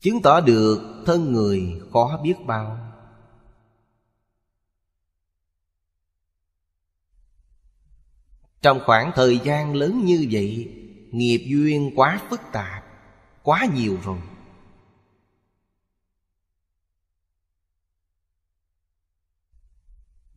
[0.00, 2.83] Chứng tỏ được thân người khó biết bao.
[8.64, 10.68] Trong khoảng thời gian lớn như vậy,
[11.10, 12.84] Nghiệp duyên quá phức tạp,
[13.42, 14.18] Quá nhiều rồi.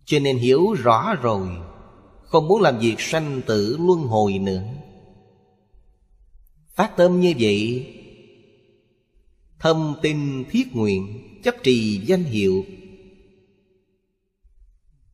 [0.05, 1.47] Cho nên hiểu rõ rồi,
[2.23, 4.63] Không muốn làm việc sanh tử luân hồi nữa.
[6.75, 7.87] Phát tâm như vậy,
[9.59, 12.65] Thâm tin thiết nguyện, Chấp trì danh hiệu.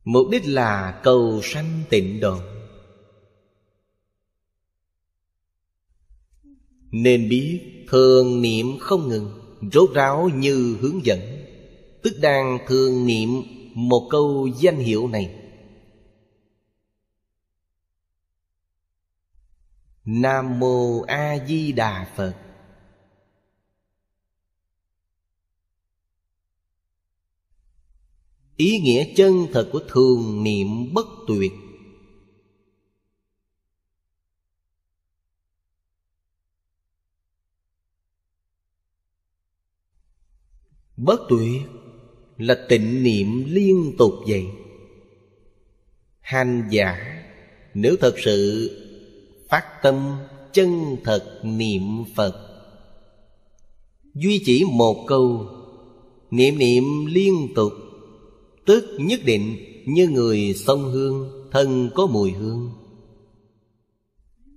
[0.04, 2.53] Mục đích là cầu sanh tịnh độ.
[6.96, 9.40] Nên biết thường niệm không ngừng,
[9.72, 11.20] Rốt ráo như hướng dẫn.
[12.02, 13.28] Tức đang thường niệm
[13.74, 15.34] một câu danh hiệu này.
[20.04, 22.34] Nam Mô A Di Đà Phật.
[28.56, 31.52] Ý nghĩa chân thật của thường niệm bất tuyệt.
[40.96, 41.62] Bất tuyệt
[42.38, 44.46] là tịnh niệm liên tục vậy.
[46.20, 46.96] Hành giả,
[47.74, 48.70] nếu thật sự
[49.48, 50.16] phát tâm
[50.52, 51.82] chân thật niệm
[52.16, 52.54] Phật,
[54.14, 55.46] Duy chỉ một câu,
[56.30, 57.72] Niệm niệm liên tục,
[58.66, 62.70] Tức nhất định như người sông hương, Thân có mùi hương.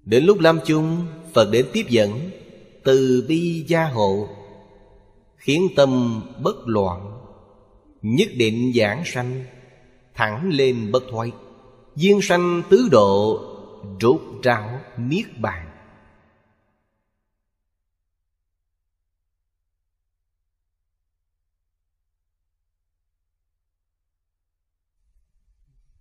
[0.03, 2.11] Đến lúc lâm chung, Phật đến tiếp dẫn
[2.83, 4.36] Từ bi gia hộ.
[5.37, 7.13] Khiến tâm bất loạn,
[8.01, 9.45] Nhất định giảng sanh,
[10.13, 11.31] Thẳng lên bất thoái.
[11.95, 13.39] Duyên sanh tứ độ,
[14.01, 15.69] Rốt ráo niết bàn.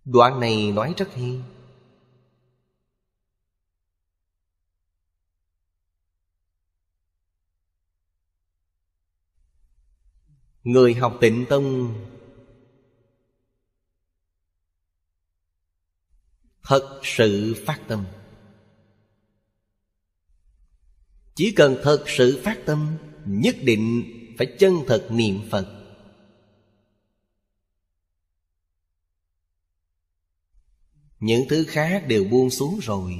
[0.05, 1.41] Đoạn này nói rất hay.
[10.67, 11.95] Người học tịnh tông.
[16.63, 18.05] Thật sự phát tâm.
[21.35, 24.03] Chỉ cần thật sự phát tâm, Nhất định
[24.37, 25.67] phải chân thật niệm Phật.
[31.19, 33.13] Những thứ khác đều buông xuống rồi.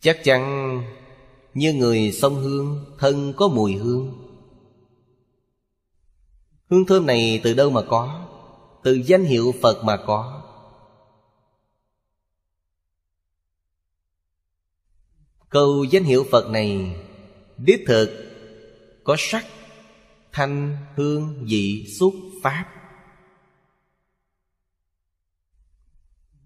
[0.00, 0.82] Chắc chắn
[1.54, 4.26] như người sông hương Thân có mùi hương.
[6.70, 8.28] Hương thơm này từ đâu mà có?
[8.84, 10.42] Từ danh hiệu Phật mà có.
[15.48, 16.96] Câu danh hiệu Phật này
[17.56, 18.10] Đích thực
[19.04, 19.46] Có sắc
[20.36, 22.64] Thanh, hương, vị, xúc, pháp.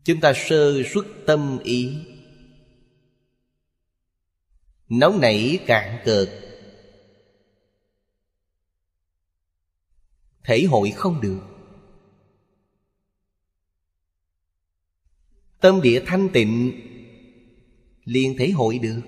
[0.04, 1.92] Chúng ta sơ xuất tâm ý.
[4.90, 6.28] Nóng nảy cạn cợt
[10.44, 11.40] Thể hội không được.
[15.60, 16.80] Tâm địa thanh tịnh,
[18.04, 19.00] liền thể hội được.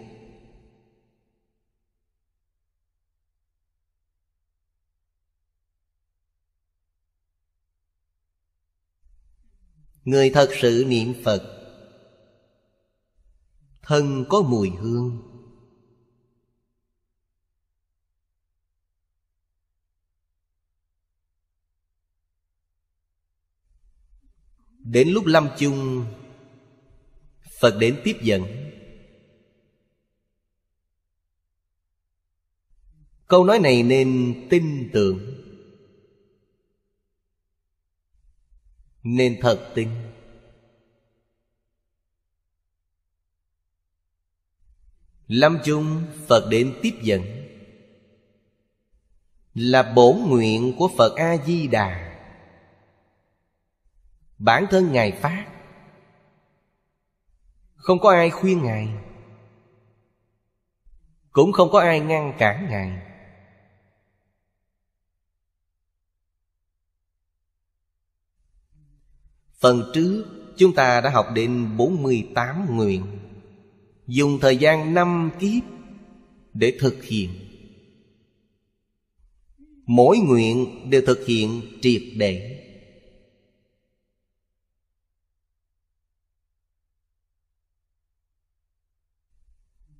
[10.04, 11.58] Người thật sự niệm Phật,
[13.82, 15.31] Thân có mùi hương.
[24.84, 26.06] Đến lúc lâm chung,
[27.60, 28.42] Phật đến tiếp dẫn.
[33.26, 35.18] Câu nói này nên tin tưởng.
[39.02, 39.88] Nên thật tin.
[45.26, 47.22] Lâm chung, Phật đến tiếp dẫn.
[49.54, 52.11] Là bổn nguyện của Phật A-di-đà
[54.44, 55.46] Bản thân Ngài phát.
[57.74, 58.88] Không có ai khuyên Ngài.
[61.30, 63.02] Cũng không có ai ngăn cản Ngài.
[69.60, 70.24] Phần trước,
[70.56, 73.06] chúng ta đã học đến 48 nguyện.
[74.06, 75.62] Dùng thời gian năm kiếp
[76.54, 77.30] để thực hiện.
[79.86, 82.58] Mỗi nguyện đều thực hiện triệt để.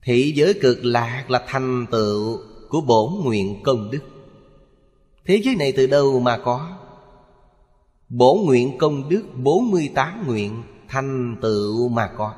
[0.02, 4.00] Thị giới cực lạc là thành tựu của bổn nguyện công đức.
[5.24, 6.78] Thế giới này từ đâu mà có?
[8.08, 12.34] Bổn nguyện công đức 48 nguyện thành tựu mà có.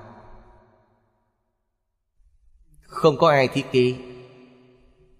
[2.80, 3.94] Không có ai thiết kế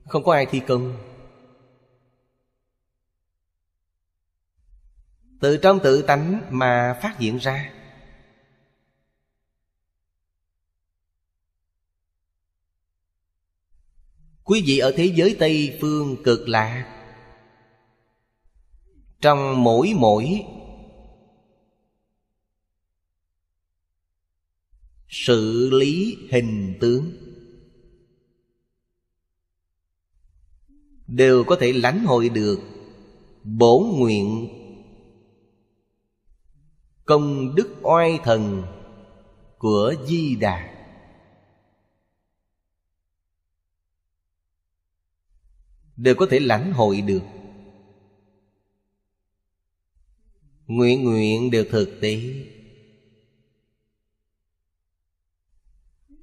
[0.07, 0.95] Không có ai thi công.
[5.41, 7.74] Từ trong tự tánh mà phát hiện ra
[14.45, 16.91] Quý vị ở thế giới Tây Phương cực lạc.
[19.21, 20.45] Trong mỗi mỗi,
[25.09, 27.13] Sự lý hình tướng
[31.07, 32.61] Đều có thể lãnh hội được
[33.45, 34.49] Bổn nguyện
[37.05, 38.63] Công đức oai thần
[39.59, 40.74] Của Di Đà.
[45.97, 47.23] Đều có thể lãnh hội được.
[50.67, 52.21] Nguyện nguyện đều thực tế.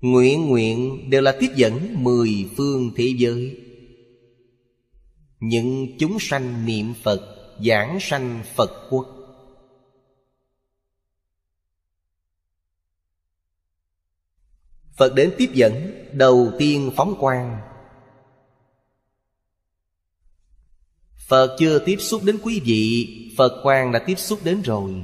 [0.02, 3.58] Nguyện nguyện đều là tiếp dẫn mười phương thế giới.
[5.40, 9.08] Những chúng sanh niệm phật, giảng sanh phật quốc.
[14.98, 17.71] Phật đến tiếp dẫn đầu tiên phóng quang.
[21.32, 23.08] Phật chưa tiếp xúc đến quý vị,
[23.38, 25.04] Phật quan đã tiếp xúc đến rồi.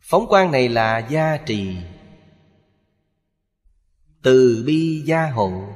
[0.00, 1.76] Phóng quan này là gia trì.
[4.22, 5.68] Từ bi gia hộ.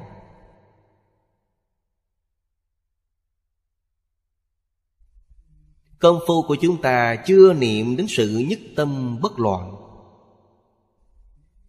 [5.99, 9.80] Công phu của chúng ta chưa niệm đến sự nhất tâm bất loạn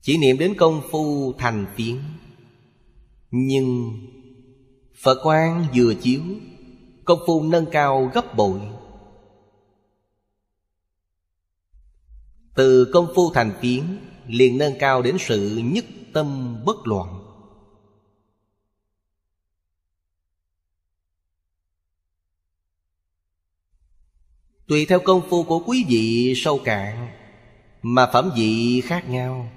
[0.03, 1.99] chỉ niệm đến công phu thành phiến.
[3.31, 3.93] Nhưng
[5.03, 6.23] Phật quan vừa chiếu,
[7.05, 8.61] Công phu nâng cao gấp bội.
[12.55, 17.19] Từ công phu thành phiến liền nâng cao đến sự nhất tâm bất loạn.
[24.67, 27.09] Tùy theo công phu của quý vị sâu cạn,
[27.83, 29.51] Mà phẩm vị khác nhau.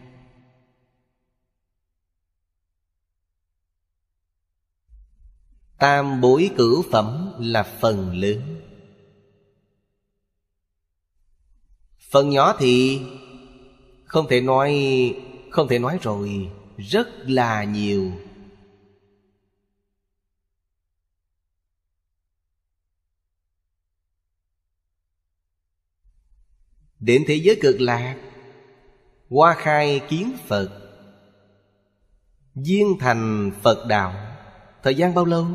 [5.86, 8.61] Tam bối cửu phẩm là phần lớn.
[12.11, 13.01] Phần nhỏ thì
[14.05, 14.73] không thể nói,
[15.49, 18.11] không thể nói rồi, rất là nhiều.
[26.99, 28.17] Đến thế giới cực lạc
[29.29, 30.69] hoa khai kiến phật,
[32.55, 34.13] viên thành phật đạo,
[34.83, 35.47] thời gian bao lâu?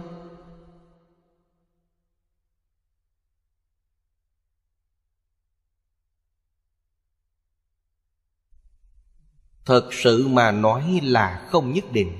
[9.64, 12.12] Thật sự mà nói là không nhất định.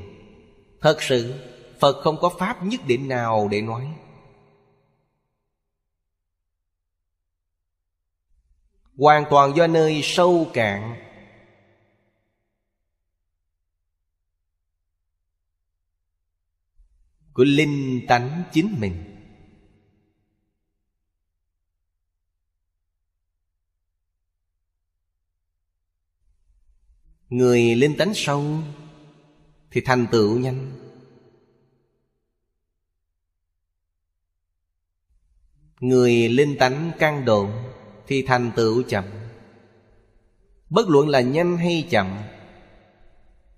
[0.81, 1.35] Thật sự,
[1.81, 3.95] Phật không có pháp nhất định nào để nói.
[8.99, 10.95] Hoàn toàn do nơi sâu cạn.
[17.33, 19.10] Của linh tánh chính mình.
[27.31, 28.45] Người linh tánh sâu
[29.71, 30.73] Thì thành tựu nhanh.
[35.81, 37.51] Người linh tánh căng độn,
[38.07, 39.05] Thì thành tựu chậm.
[40.71, 42.19] Bất luận là nhanh hay chậm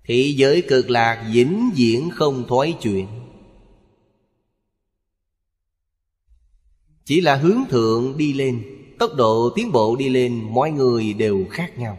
[0.03, 3.07] Thị giới cực lạc vĩnh viễn không thoái chuyện
[7.05, 8.63] Chỉ là hướng thượng đi lên,
[8.99, 11.97] Tốc độ tiến bộ đi lên, Mọi người đều khác nhau.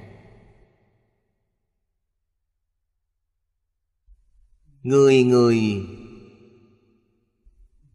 [4.85, 5.87] Người người.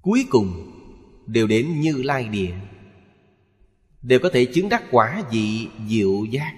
[0.01, 0.69] Cuối cùng,
[1.29, 2.55] Đều đến như lai địa.
[4.01, 6.53] Đều có thể chứng đắc quả vị diệu giác.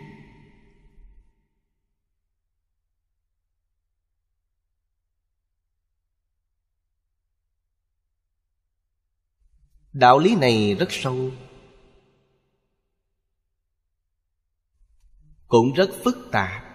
[9.94, 11.32] Đạo lý này rất sâu.
[15.48, 16.71] Cũng rất phức tạp.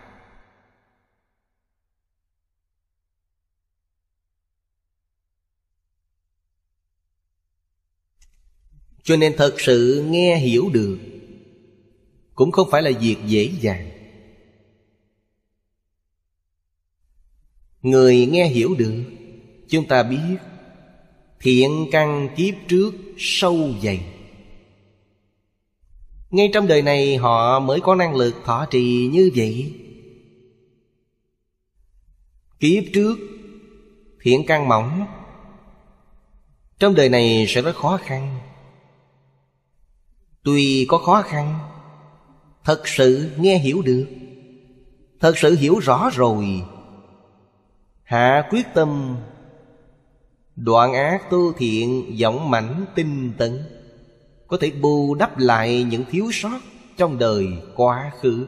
[9.07, 10.99] Cho nên thật sự nghe hiểu được
[12.35, 13.91] Cũng không phải là việc dễ dàng.
[17.83, 19.03] Người nghe hiểu được,
[19.69, 20.37] Chúng ta biết,
[21.41, 24.01] Thiện căn kiếp trước sâu dày.
[26.31, 29.75] Ngay trong đời này họ mới có năng lực thọ trì như vậy.
[32.61, 33.19] Kiếp trước,
[34.23, 35.07] Thiện căn mỏng.
[36.79, 38.39] Trong đời này sẽ rất khó khăn.
[40.47, 41.59] Tuy có khó khăn,
[42.65, 44.07] Thật sự nghe hiểu được.
[45.21, 46.63] Thật sự hiểu rõ rồi,
[48.03, 49.17] Hạ quyết tâm.
[50.57, 53.63] Đoạn ác tu thiện Giọng mảnh tinh tấn,
[54.47, 56.61] Có thể bù đắp lại những thiếu sót
[56.97, 58.47] Trong đời quá khứ.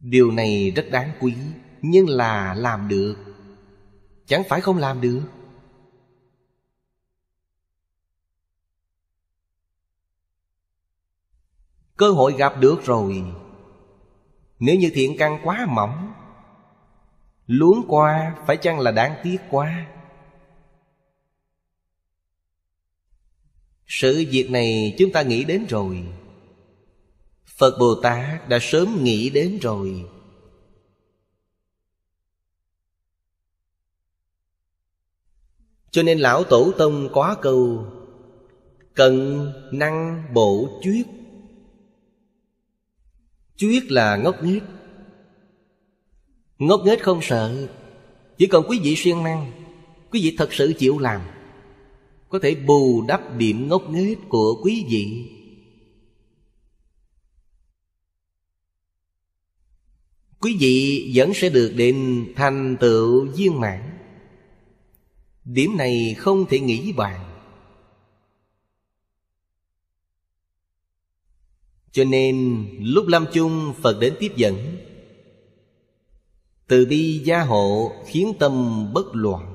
[0.00, 1.34] Điều này rất đáng quý,
[1.82, 3.14] Nhưng là làm được.
[4.26, 5.22] Chẳng phải không làm được.
[12.02, 13.24] Cơ hội gặp được rồi.
[14.58, 16.12] Nếu như thiện căn quá mỏng,
[17.46, 19.86] Luống qua phải chăng là đáng tiếc quá?
[23.86, 26.04] Sự việc này chúng ta nghĩ đến rồi.
[27.58, 30.04] Phật Bồ Tát đã sớm nghĩ đến rồi.
[35.90, 37.86] Cho nên Lão Tổ Tông có câu
[38.94, 41.06] Cận năng bộ chuyết
[43.62, 44.62] chú Chuyết là ngốc nghếch.
[46.58, 47.68] Ngốc nghếch không sợ,
[48.38, 49.52] Chỉ cần quý vị siêng năng,
[50.10, 51.20] Quý vị thật sự chịu làm,
[52.28, 55.30] Có thể bù đắp điểm ngốc nghếch của quý vị.
[60.40, 63.98] Quý vị vẫn sẽ được đến thành tựu viên mãn.
[65.44, 67.31] Điểm này không thể nghĩ bàn.
[71.92, 74.76] Cho nên lúc lâm chung Phật đến tiếp dẫn,
[76.66, 79.52] Từ bi gia hộ khiến tâm bất loạn.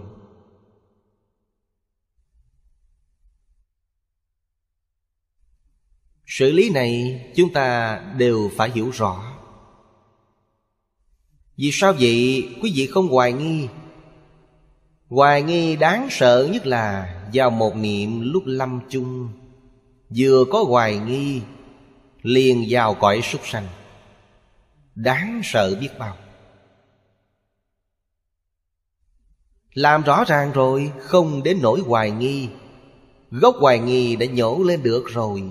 [6.25, 9.37] Sự lý này chúng ta đều phải hiểu rõ.
[11.57, 12.49] Vì sao vậy?
[12.61, 13.67] Quý vị không hoài nghi.
[15.07, 19.29] Hoài nghi đáng sợ nhất là Vào một niệm lúc lâm chung
[20.17, 21.41] Vừa có hoài nghi
[22.27, 23.67] Liền vào cõi súc sanh.
[24.95, 26.17] Đáng sợ biết bao.
[29.73, 32.49] Làm rõ ràng rồi, Không đến nỗi hoài nghi.
[33.31, 35.43] Gốc hoài nghi đã nhổ lên được rồi.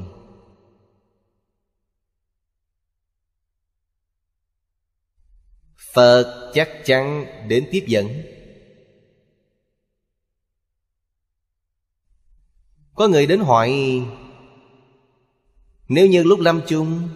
[5.95, 8.09] Phật chắc chắn đến tiếp dẫn.
[12.95, 13.73] Có người đến hỏi
[15.89, 17.09] nếu như lúc lâm chung,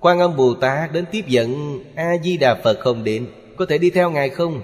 [0.00, 4.10] quan âm Bồ Tát đến tiếp dẫn A-di-đà Phật không đến, Có thể đi theo
[4.10, 4.62] Ngài không?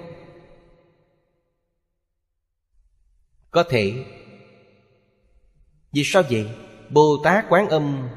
[3.51, 3.93] Có thể
[5.91, 6.49] Vì sao vậy?
[6.89, 8.09] Bồ Tát Quán Âm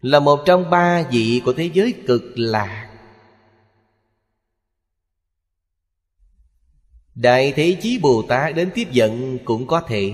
[0.00, 2.83] Là một trong ba vị của thế giới cực lạc
[7.14, 10.12] Đại Thế Chí Bồ Tát đến tiếp dẫn cũng có thể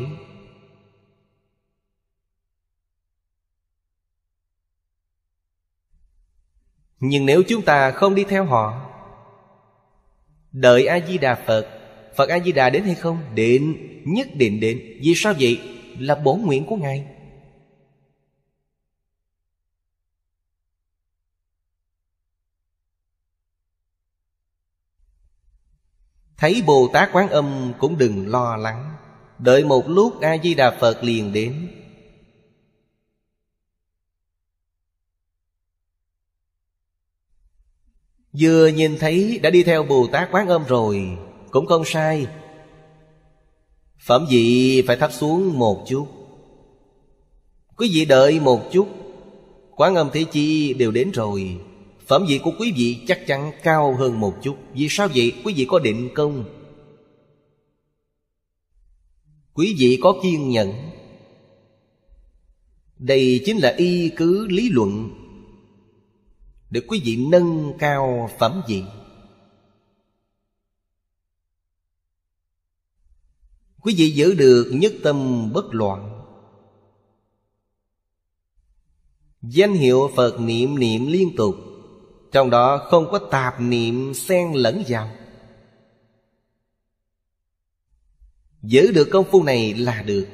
[7.01, 8.91] Nhưng nếu chúng ta không đi theo họ
[10.53, 11.67] Đợi A-di-đà Phật
[12.17, 13.19] Phật A-di-đà đến hay không?
[13.35, 15.61] Đến, nhất định đến Vì sao vậy?
[15.99, 17.07] Là bổn nguyện của Ngài
[26.41, 28.97] Thấy Bồ Tát Quán Âm cũng đừng lo lắng.
[29.39, 31.69] Đợi một lúc A-di-đà Phật liền đến.
[38.33, 41.19] Vừa nhìn thấy đã đi theo Bồ Tát Quán Âm rồi,
[41.51, 42.27] Cũng không sai.
[43.99, 46.07] Phẩm vị phải thấp xuống một chút.
[47.77, 48.89] Quý vị đợi một chút,
[49.77, 51.61] Quán âm thế chi đều đến rồi.
[52.11, 54.57] Phẩm vị của quý vị chắc chắn cao hơn một chút.
[54.73, 55.33] Vì sao vậy?
[55.45, 56.45] Quý vị có định công
[59.53, 60.73] Quý vị có kiên nhẫn.
[62.99, 65.11] Đây chính là y cứ lý luận.
[66.71, 68.83] Để quý vị nâng cao phẩm vị.
[73.81, 76.23] Quý vị giữ được nhất tâm bất loạn.
[79.43, 81.70] Danh hiệu Phật niệm niệm liên tục
[82.33, 85.11] trong đó không có tạp niệm xen lẫn vào.
[88.63, 90.27] Giữ được công phu này là được.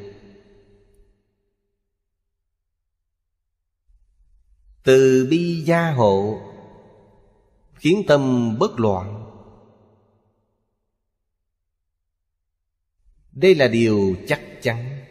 [4.83, 6.41] Từ bi gia hộ,
[7.79, 9.25] Khiến tâm bất loạn.
[13.33, 15.05] Đây là điều chắc chắn.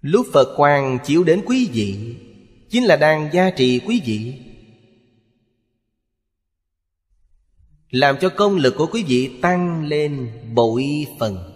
[0.00, 2.16] Lúc Phật quang chiếu đến quý vị
[2.70, 4.40] Chính là đang gia trì quý vị.
[7.90, 11.46] Làm cho công lực của quý vị tăng lên bội phần.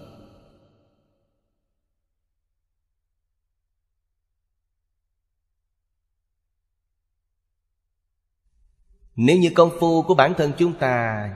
[9.16, 11.30] Nếu như công phu của bản thân chúng ta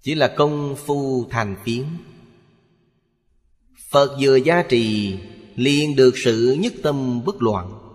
[0.00, 1.86] Chỉ là công phu thành tiếng
[3.90, 5.16] Phật vừa gia trì
[5.56, 7.87] liền được sự nhất tâm bất loạn.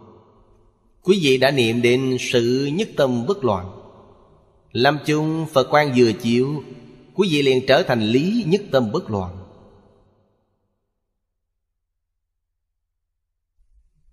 [1.04, 3.80] Quý vị đã niệm đến sự nhất tâm bất loạn.
[4.72, 6.64] Lâm chung Phật quan vừa chịu
[7.14, 9.38] Quý vị liền trở thành lý nhất tâm bất loạn.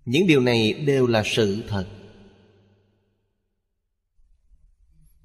[0.05, 1.87] Những điều này đều là sự thật.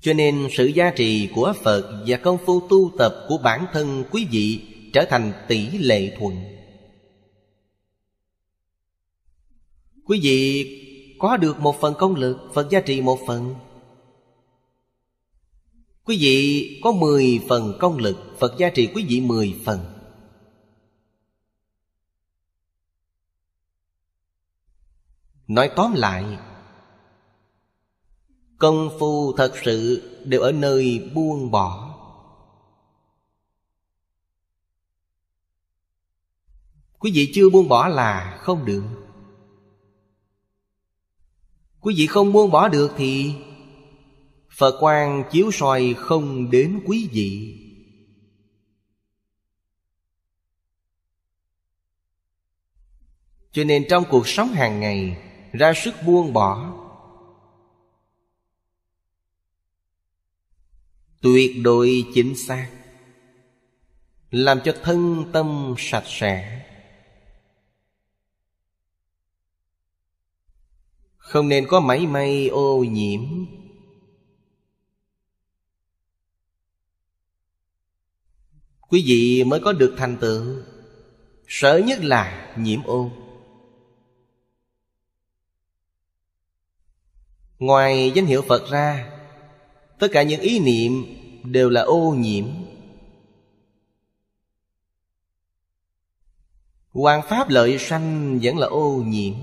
[0.00, 4.04] Cho nên sự giá trị của Phật Và công phu tu tập của bản thân
[4.10, 4.62] quý vị
[4.92, 6.44] Trở thành tỷ lệ thuận.
[10.04, 10.82] Quý vị
[11.18, 13.54] có được một phần công lực Phật gia trị một phần.
[16.04, 19.78] Quý vị, có 10 phần công lực Phật gia trị quý vị 10 phần.
[25.48, 26.24] Nói tóm lại,
[28.58, 31.94] Công phu thật sự đều ở nơi buông bỏ.
[36.98, 38.82] Quý vị chưa buông bỏ là không được.
[41.86, 43.34] Quý vị không buông bỏ được thì
[44.50, 47.58] Phật quan chiếu soi không đến quý vị.
[53.52, 55.16] Cho nên trong cuộc sống hàng ngày,
[55.52, 56.74] Ra sức buông bỏ.
[61.20, 62.70] Tuyệt đối chính xác.
[64.30, 66.65] Làm cho thân tâm sạch sẽ.
[71.28, 73.20] Không nên có máy may ô nhiễm.
[78.88, 80.56] Quý vị mới có được thành tựu.
[81.48, 83.10] Sợ nhất là nhiễm ô.
[87.58, 89.16] Ngoài danh hiệu Phật ra,
[89.98, 91.04] Tất cả những ý niệm
[91.44, 92.46] đều là ô nhiễm.
[96.92, 99.34] Hoàng Pháp lợi sanh vẫn là ô nhiễm.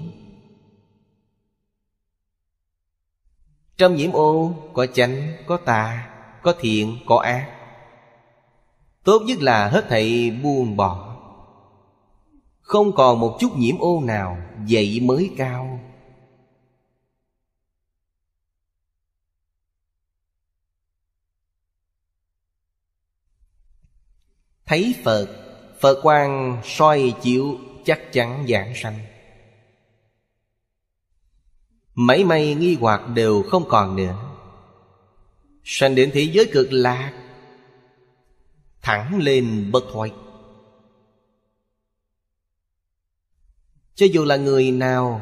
[3.78, 6.10] Trong nhiễm ô có chánh, có tà,
[6.42, 7.50] có thiện, có ác.
[9.04, 11.16] Tốt nhất là hết thảy buông bỏ.
[12.62, 14.38] Không còn một chút nhiễm ô nào
[14.70, 15.80] Vậy mới cao.
[24.66, 25.28] Thấy Phật
[25.80, 29.13] Phật quang soi chiếu chắc chắn giảng sanh.
[31.96, 34.16] Mấy may nghi hoặc đều không còn nữa.
[35.64, 37.14] Sanh đến thế giới cực lạc,
[38.82, 40.12] Thẳng lên bất thoại
[43.96, 45.22] Cho dù là người nào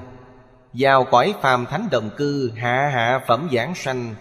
[0.73, 4.15] Vào cõi phàm thánh đồng cư Hạ hạ phẩm giảng sanh,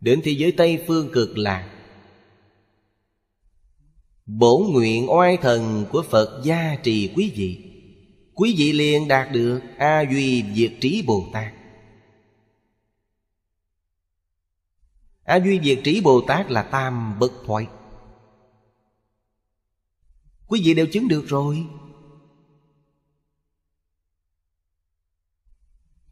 [0.00, 1.70] Đến thế giới Tây Phương cực lạc,
[4.26, 7.73] Bổn nguyện oai thần của Phật gia trì quý vị.
[8.34, 11.52] Quý vị liền đạt được A Duy Diệt Trí Bồ Tát.
[15.24, 17.66] A Duy Diệt Trí Bồ Tát là tam bất thoại
[20.46, 21.66] Quý vị đều chứng được rồi.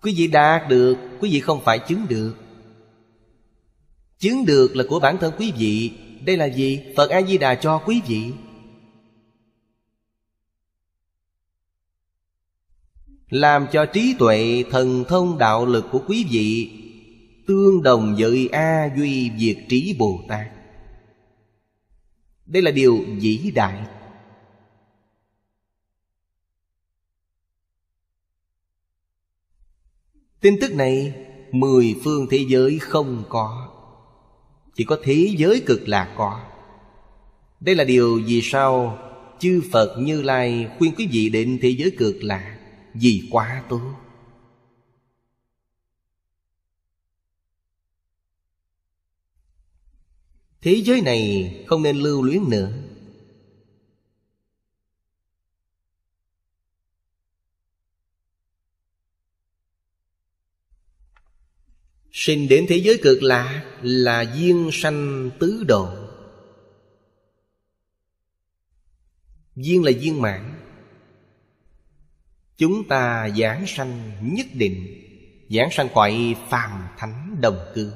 [0.02, 2.34] Quý vị đạt được, Quý vị không phải chứng được.
[4.18, 5.92] Chứng được là của bản thân quý vị.
[6.24, 6.80] Đây là gì?
[6.96, 8.32] Phật A-di-đà cho quý vị.
[13.32, 16.70] Làm cho trí tuệ thần thông đạo lực của quý vị
[17.46, 20.46] Tương đồng với A Duy Diệt Trí Bồ Tát.
[22.46, 23.86] Đây là điều vĩ đại.
[30.40, 31.14] Tin tức này,
[31.52, 33.68] Mười phương thế giới không có,
[34.74, 36.40] Chỉ có thế giới cực lạc có.
[37.60, 38.98] Đây là điều vì sao
[39.38, 42.58] Chư Phật Như Lai khuyên quý vị đến thế giới cực lạc
[42.94, 43.94] vì quá tốt.
[50.60, 52.72] Thế giới này không nên lưu luyến nữa.
[62.12, 66.02] Sinh đến thế giới cực lạ là duyên sanh tứ độ
[69.56, 70.61] Duyên là duyên mạng.
[72.56, 75.02] Chúng ta giảng sanh nhất định
[75.52, 77.92] Giảng sanh cõi phàm thánh đồng cư.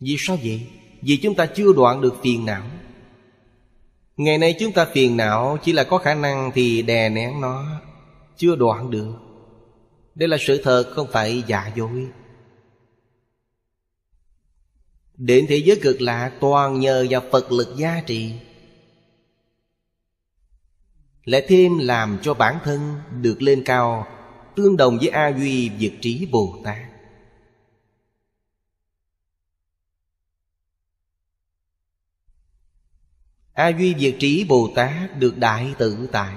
[0.00, 0.66] Vì sao vậy?
[1.02, 2.62] Vì chúng ta chưa đoạn được phiền não.
[4.16, 7.80] Ngày nay chúng ta phiền não Chỉ là có khả năng thì đè nén nó,
[8.36, 9.14] Chưa đoạn được.
[10.14, 12.06] Đây là sự thật, không phải giả dối.
[15.14, 18.32] Đến thế giới cực lạ toàn nhờ vào Phật lực gia trì
[21.24, 24.06] lại thêm làm cho bản thân được lên cao,
[24.56, 26.78] Tương đồng với A Duy Diệt Trí Bồ Tát.
[33.52, 36.36] A Duy Diệt Trí Bồ Tát được đại tự tại.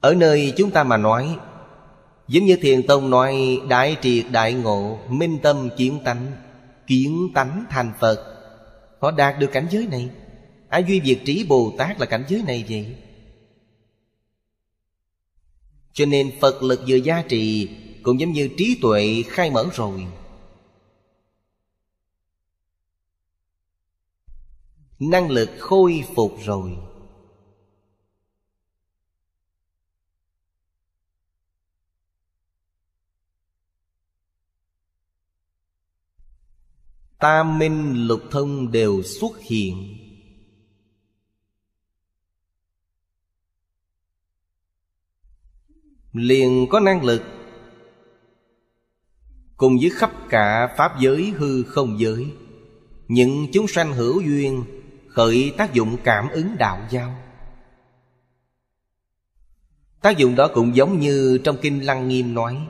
[0.00, 1.38] Ở nơi chúng ta mà nói,
[2.28, 6.32] Giống như Thiền Tông nói, Đại triệt đại ngộ, Minh tâm kiến tánh
[6.86, 8.33] Kiến tánh thành Phật
[9.04, 10.10] Họ đạt được cảnh giới này.
[10.68, 12.96] Ai Duy Việt Trí Bồ Tát là cảnh giới này vậy?
[15.92, 17.68] Cho nên Phật lực vừa gia trì,
[18.02, 20.06] Cũng giống như trí tuệ khai mở rồi.
[24.98, 26.76] Năng lực khôi phục rồi.
[37.24, 39.96] Tam minh lục thông đều xuất hiện.
[46.12, 47.22] Liền có năng lực,
[49.56, 52.26] Cùng với khắp cả Pháp giới hư không giới,
[53.08, 54.64] Những chúng sanh hữu duyên
[55.08, 57.14] Khởi tác dụng cảm ứng đạo giao
[60.02, 62.68] Tác dụng đó cũng giống như trong Kinh Lăng Nghiêm nói,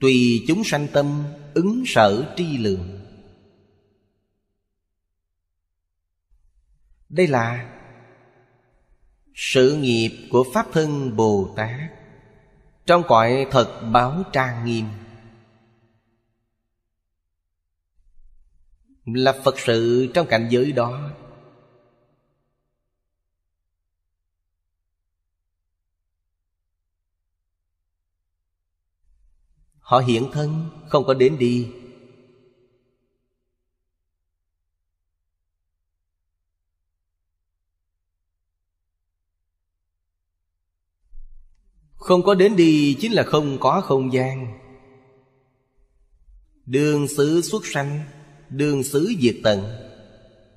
[0.00, 1.24] Tùy chúng sanh tâm
[1.54, 3.05] ứng sở tri lượng.
[7.08, 7.72] Đây là
[9.34, 11.90] sự nghiệp của Pháp Thân Bồ Tát
[12.86, 14.86] Trong cõi thật báo trang nghiêm.
[19.04, 21.10] Là Phật sự trong cảnh giới đó.
[29.78, 31.72] Họ hiện thân, không có đến đi.
[42.06, 44.58] Không có đến đi chính là không có không gian.
[46.66, 48.00] Đường xứ xuất sanh
[48.50, 49.62] Đường xứ diệt tận.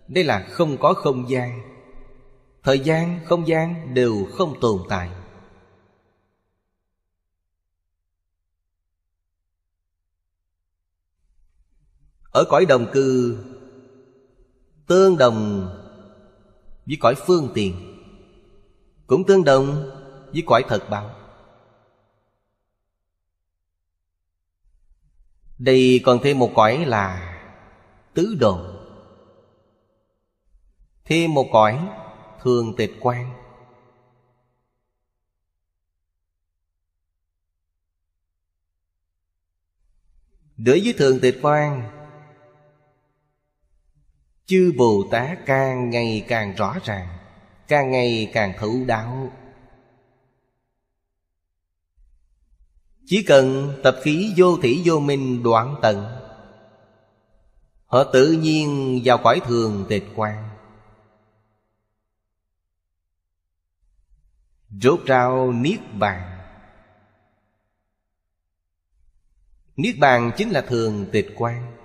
[0.08, 1.62] Đây là không có không gian.
[2.64, 5.10] Thời gian, không gian đều không tồn tại.
[12.32, 13.38] Ở cõi đồng cư
[14.88, 15.70] Tương đồng
[16.86, 17.74] với cõi phương tiện.
[19.08, 19.89] Cũng tương đồng
[20.34, 21.18] với cõi thật báo.
[25.60, 27.36] Đây còn thêm một cõi là
[28.14, 28.76] Tứ đồn.
[31.05, 31.80] Thêm một cõi,
[32.41, 33.32] Thường tịch quan.
[40.57, 41.89] Đối với thường tịch quan,
[44.45, 47.07] Chư Bồ Tát càng ngày càng rõ ràng,
[47.68, 49.32] Càng ngày càng thấu đạo
[53.10, 56.05] Chỉ cần tập khí vô thủy vô minh đoạn tận,
[57.86, 60.49] Họ tự nhiên vào cõi thường tịch quan
[64.82, 66.39] Rốt rao Niết Bàn.
[69.76, 71.78] Niết Bàn chính là thường tịch quan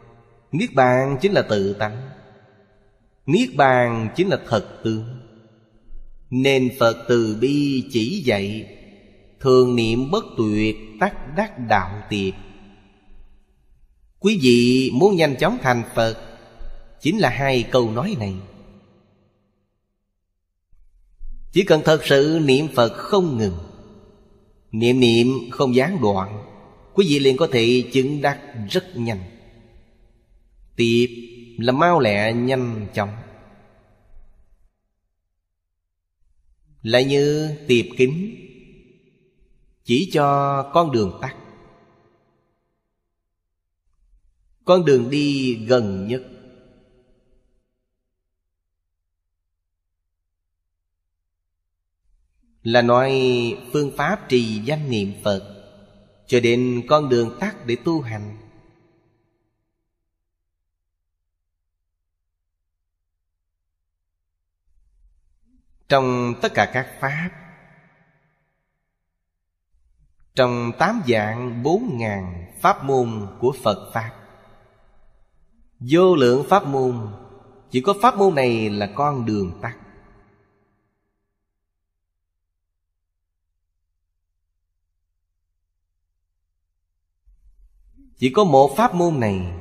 [0.52, 2.10] Niết Bàn chính là tự tánh.
[3.26, 5.20] Niết Bàn chính là thật tướng.
[6.30, 8.78] Nên Phật từ bi chỉ dạy
[9.44, 12.34] Thường niệm bất tuyệt tắc đắc đạo tiệt.
[14.18, 16.38] Quý vị muốn nhanh chóng thành Phật,
[17.00, 18.34] Chính là hai câu nói này.
[21.52, 23.56] Chỉ cần thật sự niệm Phật không ngừng,
[24.72, 26.44] Niệm niệm không gián đoạn,
[26.94, 28.40] Quý vị liền có thể chứng đắc
[28.70, 29.20] rất nhanh.
[30.76, 31.08] Tiệp
[31.58, 33.10] là mau lẹ nhanh chóng.
[36.82, 38.43] Lại như tiệp kính
[39.84, 41.36] chỉ cho con đường tắt.
[44.64, 46.22] Con đường đi gần nhất.
[52.62, 53.12] Là nói
[53.72, 55.50] phương pháp trì danh niệm Phật,
[56.26, 58.36] Cho đến con đường tắt để tu hành.
[65.88, 67.43] Trong tất cả các pháp
[70.34, 74.10] trong tám dạng bốn ngàn pháp môn của Phật Pháp.
[75.80, 77.08] Vô lượng pháp môn,
[77.70, 79.78] Chỉ có pháp môn này là con đường tắt.
[88.16, 89.52] Chỉ có một pháp môn này.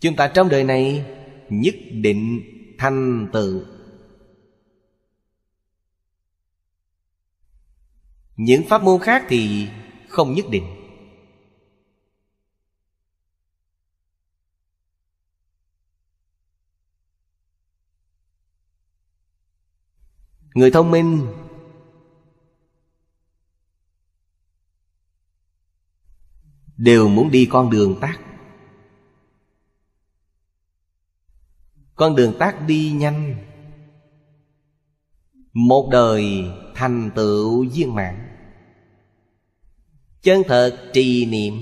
[0.00, 1.06] Chúng ta trong đời này
[1.50, 2.40] Nhất định
[2.78, 3.75] thành tựu
[8.36, 9.68] Những pháp môn khác thì
[10.08, 10.64] không nhất định.
[20.54, 21.26] Người thông minh.
[26.76, 28.20] Đều muốn đi con đường tắt
[31.96, 33.36] Con đường tắt đi nhanh.
[35.58, 38.28] Một đời thành tựu viên mãn.
[40.22, 41.54] Chân thật trì niệm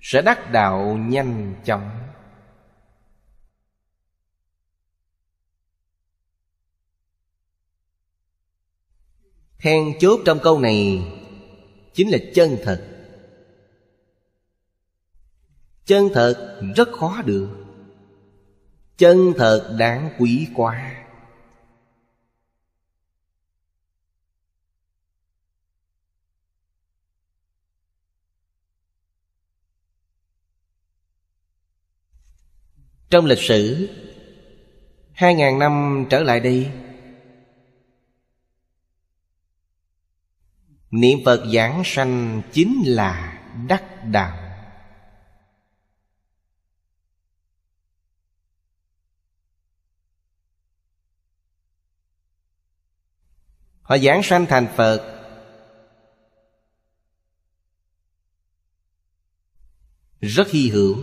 [0.00, 1.90] Sẽ đắc đạo nhanh chóng.
[9.58, 11.02] Then chốt trong câu này
[11.94, 12.88] Chính là chân thật.
[15.84, 17.48] Chân thật rất khó được.
[18.96, 21.05] Chân thật đáng quý quá.
[33.10, 33.88] Trong lịch sử.
[35.12, 36.70] Hai ngàn năm trở lại đây,
[40.90, 44.42] Niệm Phật giảng sanh chính là đắc đạo.
[53.82, 55.12] Họ giảng sanh thành Phật.
[60.20, 60.96] Rất hy hữu.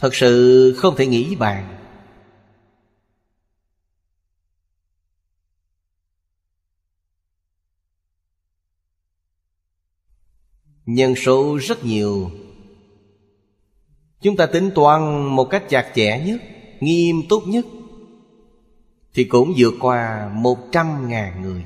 [0.00, 1.76] Thật sự không thể nghĩ bàn.
[10.86, 12.30] Nhân số rất nhiều.
[14.20, 16.40] Chúng ta tính toán một cách chặt chẽ nhất,
[16.80, 17.66] Nghiêm túc nhất,
[19.14, 21.64] Thì cũng vượt qua một trăm ngàn người.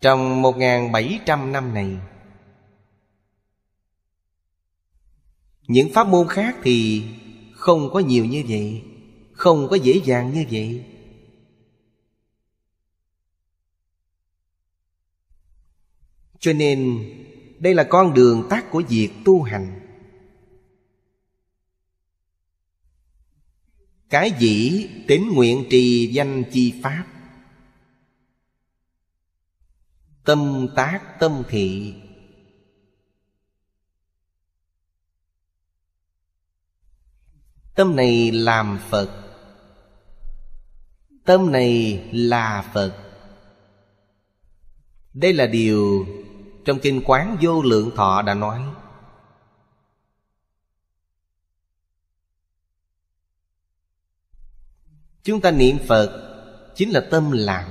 [0.00, 1.96] Trong một ngàn bảy trăm năm này
[5.66, 7.02] Những pháp môn khác thì
[7.52, 8.82] không có nhiều như vậy,
[9.32, 10.84] Không có dễ dàng như vậy.
[16.38, 17.08] Cho nên,
[17.58, 19.80] đây là con đường tắt của việc tu hành.
[24.10, 27.06] Cái dĩ tính nguyện trì danh chi pháp?
[30.24, 31.94] Tâm tác tâm thị.
[37.74, 39.10] Tâm này làm Phật.
[41.24, 42.96] Tâm này là Phật.
[45.14, 46.06] Đây là điều
[46.64, 48.62] trong Kinh Quán Vô Lượng Thọ đã nói.
[55.22, 56.32] Chúng ta niệm Phật
[56.74, 57.64] Chính là tâm làm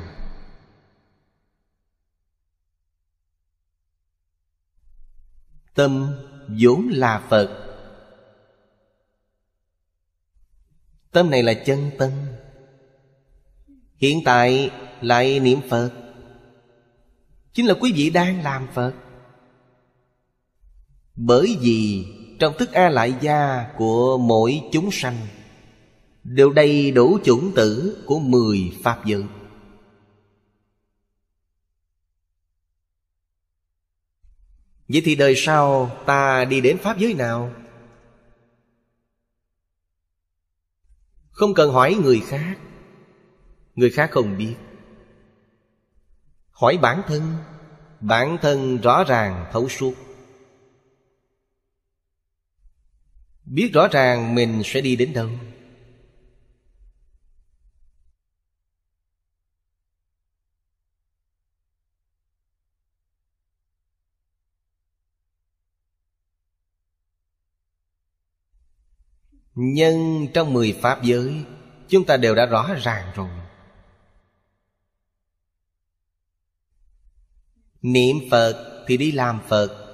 [5.73, 6.15] Tâm
[6.47, 7.70] vốn là Phật.
[11.11, 12.11] Tâm này là chân tâm.
[13.97, 14.71] Hiện tại
[15.01, 15.91] lại niệm Phật.
[17.53, 18.93] Chính là quý vị đang làm Phật.
[21.15, 22.05] Bởi vì
[22.39, 25.17] trong thức A lại gia của mỗi chúng sanh,
[26.23, 29.23] Đều đầy đủ chủng tử của mười Pháp giới.
[34.87, 37.53] Vậy thì đời sau ta đi đến Pháp giới nào?
[41.41, 42.57] Không cần hỏi người khác.
[43.75, 44.55] Người khác không biết.
[46.51, 47.21] Hỏi bản thân
[47.99, 49.93] Bản thân rõ ràng thấu suốt.
[53.45, 55.29] Biết rõ ràng mình sẽ đi đến đâu.
[69.55, 71.45] Nhân trong mười pháp giới,
[71.91, 73.29] Chúng ta đều đã rõ ràng rồi.
[77.81, 79.87] Niệm Phật thì đi làm Phật.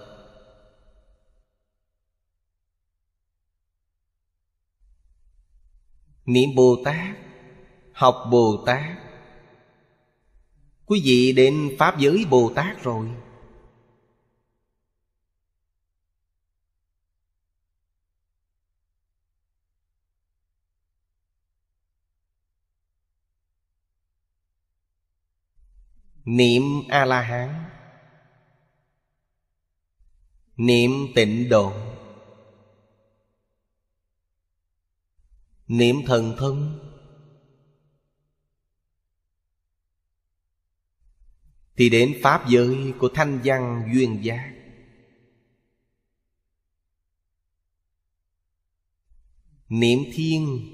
[6.25, 7.17] Niệm Bồ Tát,
[7.93, 8.97] Học Bồ Tát.
[10.85, 13.07] Quý vị đến Pháp giới Bồ Tát rồi.
[26.27, 27.63] Niệm A-la-hán.
[30.57, 31.73] Niệm tịnh độ.
[35.67, 36.79] Niệm thần thông.
[41.75, 44.53] Thì đến Pháp giới của thanh văn duyên giác.
[49.69, 50.73] Niệm thiên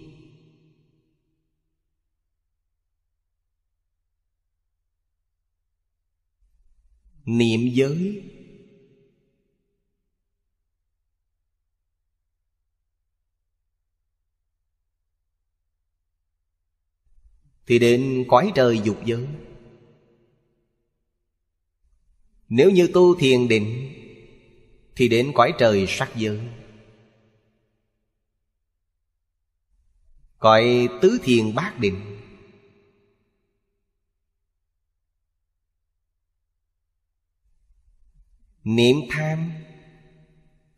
[7.26, 8.24] Niệm giới.
[17.66, 19.28] Thì đến cõi trời dục giới.
[22.50, 23.94] Nếu như tu thiền định,
[24.96, 26.40] Thì đến cõi trời sắc giới.
[30.40, 32.13] Cõi tứ thiền bát định.
[38.64, 39.52] Niệm tham.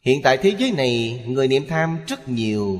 [0.01, 2.79] Hiện tại thế giới này, Người niệm tham rất nhiều.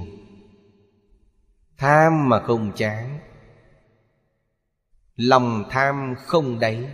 [1.77, 3.19] Tham mà không chán.
[5.15, 6.89] Lòng tham không đáy.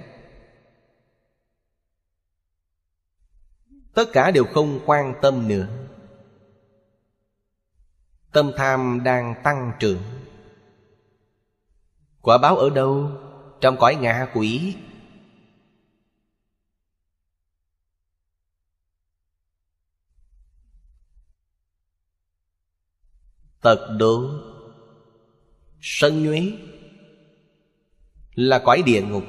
[3.93, 5.67] Tất cả đều không quan tâm nữa.
[8.33, 10.01] Tâm tham đang tăng trưởng.
[12.21, 13.11] Quả báo ở đâu?
[13.61, 14.75] Trong cõi ngạ quỷ
[23.61, 24.29] Tật đố.
[25.81, 26.53] Sân nhuế.
[28.35, 29.23] Là cõi địa ngục.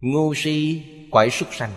[0.00, 1.72] Ngu si quải súc sanh.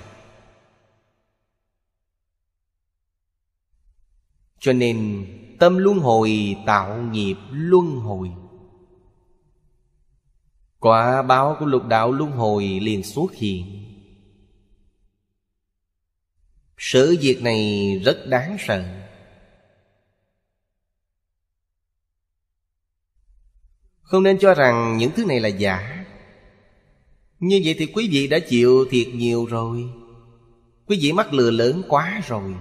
[4.60, 5.28] Cho nên
[5.60, 8.32] tâm luân hồi, tạo nghiệp luân hồi.
[10.80, 13.86] Quả báo của lục đạo luân hồi liền xuất hiện.
[16.78, 18.84] Sự việc này rất đáng sợ.
[24.02, 26.06] Không nên cho rằng những thứ này là giả.
[27.40, 29.90] Như vậy thì quý vị đã chịu thiệt nhiều rồi.
[30.86, 32.56] Quý vị mắc lừa lớn quá rồi.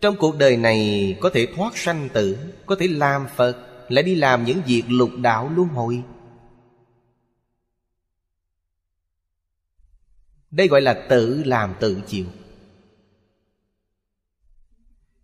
[0.00, 4.14] Trong cuộc đời này có thể thoát sanh tử, Có thể làm Phật lại đi
[4.14, 6.04] làm những việc lục đạo luân hồi.
[10.50, 12.26] Đây gọi là tự làm tự chịu.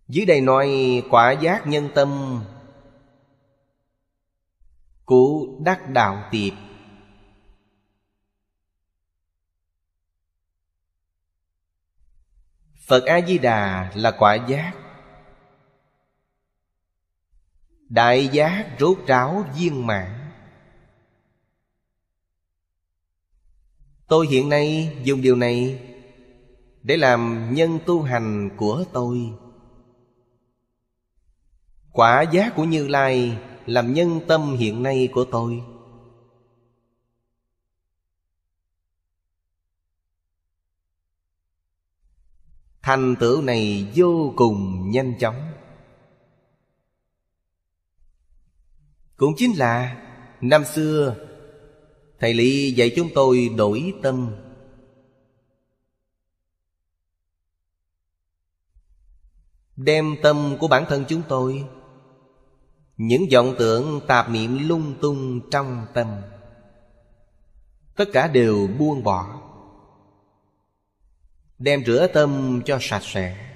[0.09, 0.69] Dưới đây nói
[1.11, 2.41] quả giác nhân tâm
[5.05, 6.53] Của đắc đạo tiệp.
[12.87, 14.84] Phật A-di-đà là quả giác
[17.95, 20.31] Đại giác rốt ráo viên mãn.
[24.09, 25.81] Tôi hiện nay dùng điều này
[26.83, 29.33] Để làm nhân tu hành của tôi.
[31.93, 35.63] Quả giác của Như Lai Làm nhân tâm hiện nay của tôi.
[42.83, 45.55] Thành tựu này vô cùng nhanh chóng.
[49.17, 50.01] Cũng chính là
[50.41, 51.17] Năm xưa,
[52.21, 54.37] Thầy Lý dạy chúng tôi đổi tâm.
[59.77, 61.65] Đem tâm của bản thân chúng tôi,
[62.97, 66.07] Những vọng tưởng tạp niệm lung tung trong tâm,
[67.97, 69.41] Tất cả đều buông bỏ.
[71.59, 73.55] Đem rửa tâm cho sạch sẽ,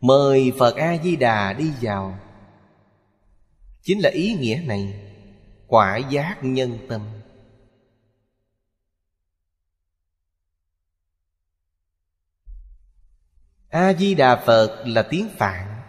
[0.00, 2.18] Mời Phật A-di-đà đi vào.
[3.88, 4.94] Chính là ý nghĩa này,
[5.66, 7.08] Quả giác nhân tâm.
[13.68, 15.82] A-di-đà Phật là tiếng Phạn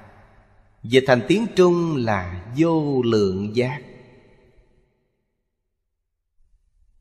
[0.83, 3.81] Dịch thành tiếng Trung là vô lượng giác.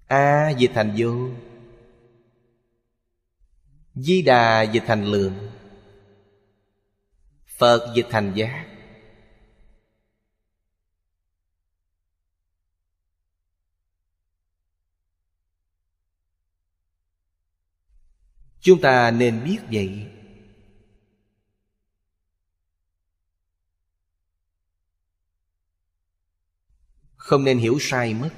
[0.07, 1.29] A dịch thành vô,
[3.95, 5.51] Di đà dịch thành lượng,
[7.47, 8.68] Phật dịch thành giác.
[18.69, 20.07] Chúng ta nên biết vậy.
[27.17, 28.31] Không nên hiểu sai mất.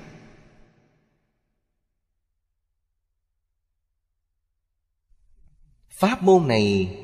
[5.89, 6.97] Pháp môn này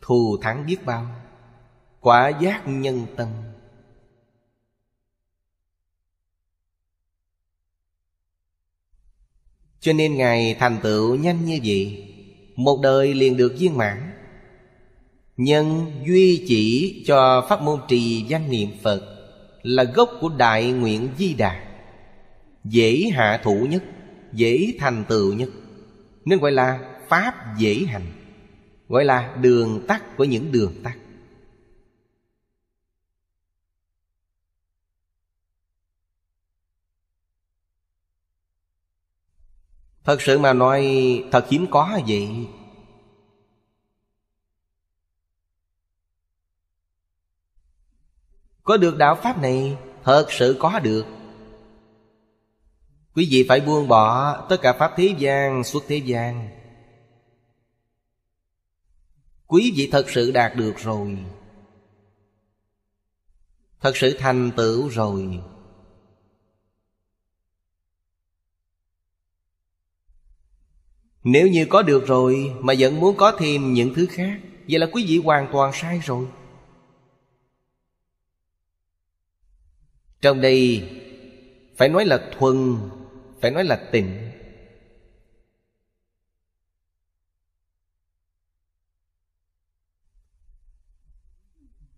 [0.00, 1.24] Thù thắng biết bao,
[2.00, 3.28] Quả giác nhân tâm.
[9.80, 12.08] Cho nên Ngài thành tựu nhanh như vậy
[12.56, 14.10] một đời liền được viên mãn.
[15.36, 19.02] Nhân duy chỉ cho pháp môn trì danh niệm Phật
[19.62, 21.64] Là gốc của đại nguyện di đà.
[22.64, 23.82] Dễ hạ thủ nhất,
[24.32, 25.48] Dễ thành tựu nhất.
[26.24, 28.06] Nên gọi là pháp dễ hành,
[28.88, 30.94] Gọi là đường tắt của những đường tắt.
[40.04, 40.84] Thật sự mà nói,
[41.32, 42.48] thật hiếm có vậy
[48.62, 51.06] Có được đạo Pháp này, Thật sự có được.
[53.14, 56.48] Quý vị phải buông bỏ Tất cả Pháp thế gian suốt thế gian.
[59.46, 61.18] Quý vị thật sự đạt được rồi.
[63.80, 65.40] Thật sự thành tựu rồi.
[71.24, 74.86] Nếu như có được rồi, Mà vẫn muốn có thêm những thứ khác, Vậy là
[74.92, 76.26] quý vị hoàn toàn sai rồi.
[80.20, 80.90] Trong đây,
[81.76, 82.76] Phải nói là thuần,
[83.40, 84.30] Phải nói là tịnh.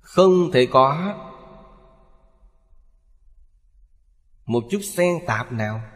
[0.00, 1.14] Không thể có
[4.46, 5.93] Một chút xen tạp nào.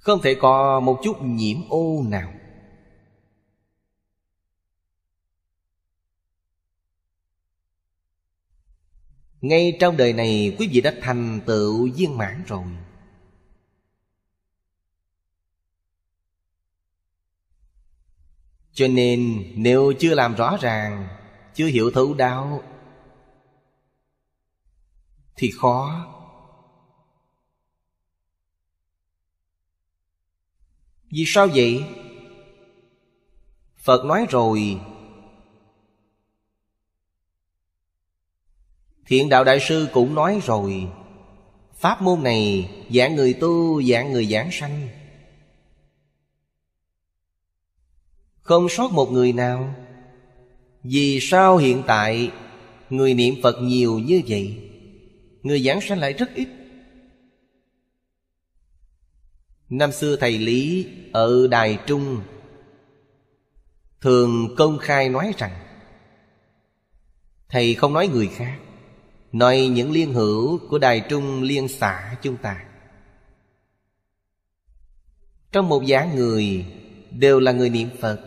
[0.00, 2.32] Không thể có một chút nhiễm ô nào.
[9.40, 12.64] Ngay trong đời này, quý vị đã thành tựu viên mãn rồi.
[18.72, 21.08] Cho nên, nếu chưa làm rõ ràng,
[21.54, 22.62] Chưa hiểu thấu đạo
[25.36, 26.06] Thì khó.
[31.10, 31.84] Vì sao vậy?
[33.76, 34.80] Phật nói rồi.
[39.06, 40.88] Thiện đạo đại sư cũng nói rồi.
[41.74, 44.88] Pháp môn này dạng người tu dạng người giảng sanh.
[48.40, 49.74] Không sót một người nào.
[50.82, 52.30] Vì sao hiện tại
[52.90, 54.56] Người niệm Phật nhiều như vậy?
[55.42, 56.48] Người giảng sanh lại rất ít.
[59.70, 62.22] Năm xưa thầy Lý ở Đài Trung
[64.00, 65.52] Thường công khai nói rằng,
[67.48, 68.58] Thầy không nói người khác,
[69.32, 72.64] Nói những liên hữu của Đài Trung liên xã chúng ta.
[75.52, 76.66] Trong một dạng người
[77.10, 78.20] Đều là người niệm Phật,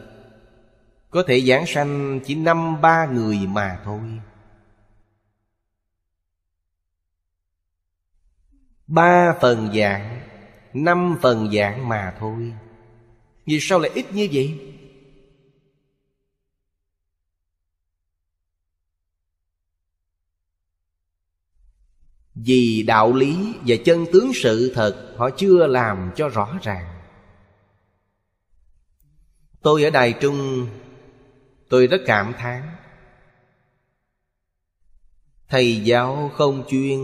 [1.10, 4.00] Có thể giảng sanh chỉ năm ba người mà thôi.
[8.88, 10.33] Ba phần dạng
[10.74, 12.54] Năm phần dạng mà thôi.
[13.46, 14.74] Vì sao lại ít như vậy?
[22.36, 27.02] Vì đạo lý và chân tướng sự thật Họ chưa làm cho rõ ràng.
[29.62, 30.68] Tôi ở Đài Trung,
[31.70, 32.76] Tôi rất cảm thán.
[35.48, 37.00] Thầy giáo không chuyên.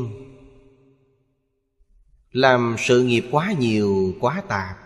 [2.32, 4.78] Làm sự nghiệp quá nhiều, quá tạp.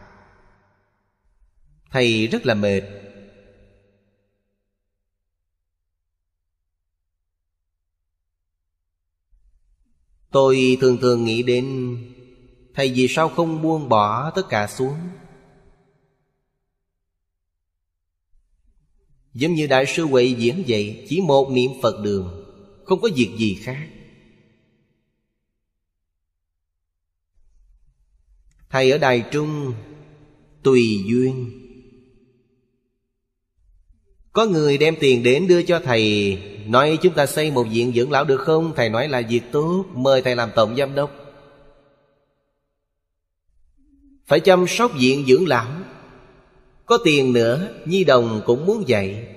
[1.91, 2.81] Thầy rất là mệt.
[10.31, 11.97] Tôi thường thường nghĩ đến
[12.73, 14.97] Thầy vì sao không buông bỏ tất cả xuống?
[19.33, 22.45] Giống như Đại sư Huệ diễn vậy Chỉ một niệm Phật đường
[22.85, 23.92] Không có việc gì khác.
[28.73, 29.73] Thầy ở Đài Trung,
[30.63, 31.51] Tùy duyên.
[34.31, 36.37] Có người đem tiền đến đưa cho thầy,
[36.67, 38.73] Nói chúng ta xây một viện dưỡng lão được không?
[38.75, 41.11] Thầy nói là việc tốt, Mời thầy làm tổng giám đốc.
[44.25, 45.67] Phải chăm sóc viện dưỡng lão.
[46.85, 49.27] Có tiền nữa, Nhi đồng cũng muốn dạy.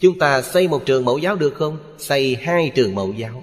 [0.00, 1.78] Chúng ta xây một trường mẫu giáo được không?
[1.98, 3.42] Xây hai trường mẫu giáo.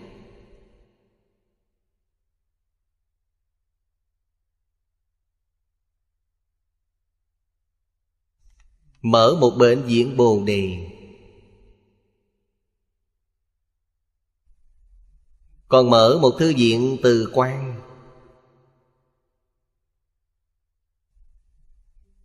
[9.06, 10.91] Mở một bệnh viện bồ đề.
[15.68, 17.82] Còn mở một thư viện từ quan.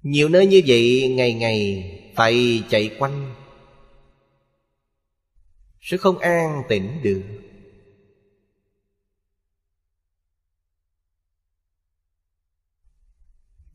[0.02, 1.84] Nhiều nơi như vậy ngày ngày
[2.16, 3.34] phải chạy quanh.
[5.80, 7.22] Sẽ không an tĩnh được.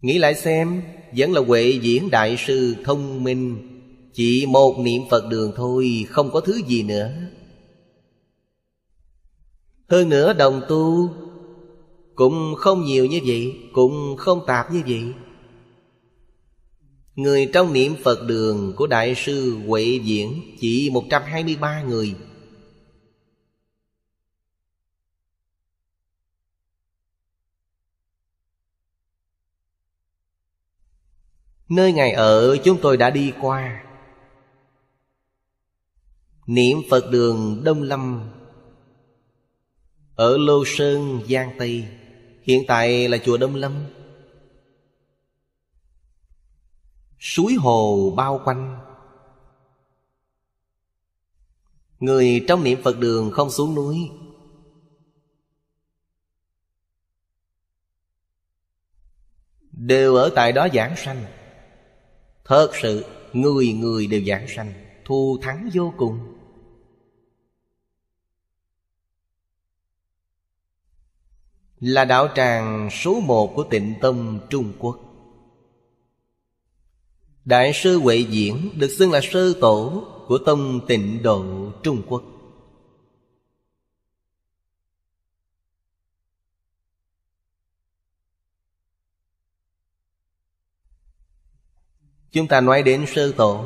[0.02, 0.84] Nghĩ lại xem
[1.18, 3.72] vẫn là Huệ Diễn Đại Sư thông minh.
[4.14, 7.12] Chỉ một niệm Phật đường thôi, Không có thứ gì nữa.
[9.90, 11.10] Hơn nữa đồng tu
[12.16, 15.04] Cũng không nhiều như vậy, Cũng không tạp như vậy.
[17.16, 22.16] Người trong niệm Phật đường của Đại sư Huệ Diễn Chỉ 123 người.
[31.70, 33.84] Nơi Ngài ở chúng tôi đã đi qua.
[36.48, 38.32] Niệm Phật đường Đông Lâm
[40.16, 41.88] ở Lô Sơn, Giang Tây.
[42.44, 43.86] Hiện tại là chùa Đông Lâm.
[47.20, 48.80] Suối hồ bao quanh.
[52.00, 54.10] Người trong niệm Phật đường không xuống núi.
[59.72, 61.26] Đều ở tại đó giảng sanh.
[62.46, 64.74] Thật sự, Người người đều giảng sanh
[65.06, 66.20] Thu thắng vô cùng.
[71.80, 75.00] Là đạo tràng số một của tịnh tâm Trung Quốc.
[77.46, 82.24] Đại sư Huệ Diễn được xưng là sư tổ của tông tịnh độ Trung Quốc.
[92.36, 93.66] Chúng ta nói đến sơ tổ.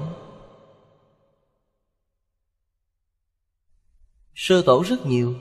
[4.35, 5.35] Sơ tổ rất nhiều.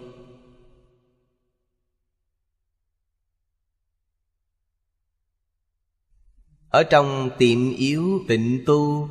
[6.68, 9.08] Ở trong tiệm yếu tịnh tu,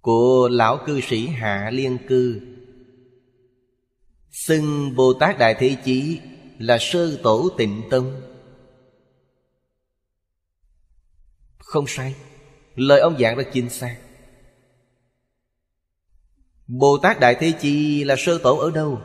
[0.00, 2.57] Của lão cư sĩ Hạ Liên Cư
[4.30, 6.20] Xưng Bồ Tát Đại Thế Chí
[6.58, 8.20] là sơ tổ tịnh tông.
[11.58, 12.14] Không sai,
[12.78, 13.96] Lời ông giảng rất chính xác.
[16.66, 19.00] Bồ Tát Đại Thế Chi là sơ tổ ở đâu?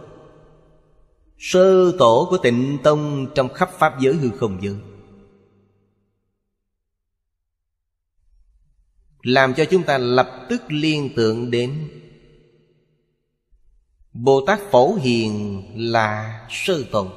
[1.38, 4.76] Sơ tổ của tịnh tông trong khắp Pháp giới hư không giới.
[9.22, 11.90] Làm cho chúng ta lập tức liên tưởng đến
[14.14, 17.08] Bồ Tát Phổ Hiền là sơ tổ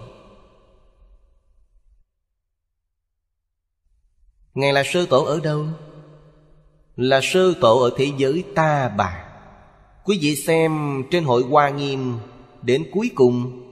[4.54, 5.66] Ngài là sư tổ ở đâu?
[6.96, 9.24] Là sư tổ ở thế giới ta bà.
[10.04, 12.14] Quý vị xem trên hội Hoa Nghiêm
[12.62, 13.62] Đến cuối cùng.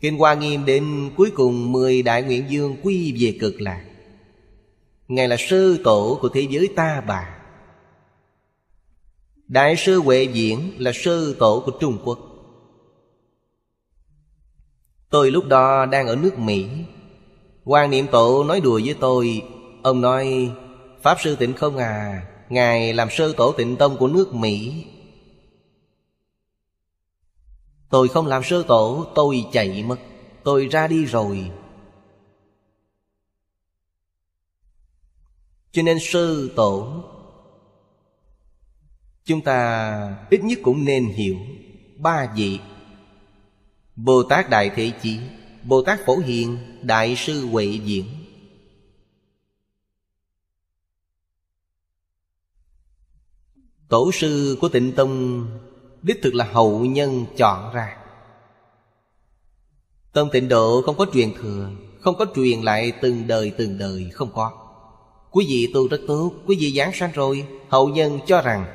[0.00, 3.84] Kinh Hoa Nghiêm đến cuối cùng, Mười đại nguyện dương quy về cực lạc.
[5.08, 7.38] Ngài là sư tổ của thế giới ta bà.
[9.48, 12.31] Đại sư Huệ Diễn là sư tổ của Trung Quốc.
[15.12, 16.68] Tôi lúc đó đang ở nước Mỹ.
[17.64, 19.42] Quan niệm tổ nói đùa với tôi.
[19.82, 20.52] Ông nói,
[21.02, 24.84] Pháp sư tịnh không à Ngài làm sơ tổ tịnh tông của nước Mỹ.
[27.90, 29.96] Tôi không làm sơ tổ, Tôi chạy mất.
[30.44, 31.50] Tôi ra đi rồi.
[35.72, 37.04] Cho nên sơ tổ,
[39.24, 41.36] Chúng ta ít nhất cũng nên hiểu
[41.98, 42.60] Ba vị
[43.96, 45.18] Bồ Tát Đại Thế Chí
[45.62, 48.04] Bồ Tát Phổ Hiền, Đại sư Huệ Diễn.
[53.88, 55.46] Tổ sư của tịnh tông,
[56.02, 57.96] Đích thực là hậu nhân chọn ra.
[60.12, 61.70] Tông tịnh độ không có truyền thừa,
[62.00, 64.52] Không có truyền lại từng đời từng đời Không có.
[65.30, 68.66] Quý vị tu rất tốt, Quý vị giảng sanh rồi, Hậu nhân cho rằng,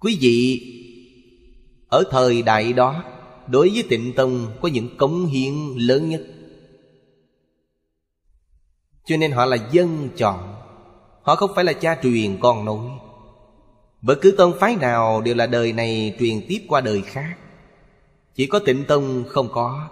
[0.00, 0.72] Quý vị
[1.88, 3.04] ở thời đại đó,
[3.46, 6.22] đối với tịnh tông có những cống hiến lớn nhất.
[9.04, 10.54] Cho nên họ là dân chọn,
[11.22, 12.90] họ không phải là cha truyền con nối.
[14.02, 17.38] Bất cứ tông phái nào đều là đời này truyền tiếp qua đời khác.
[18.34, 19.88] Chỉ có tịnh tông không có.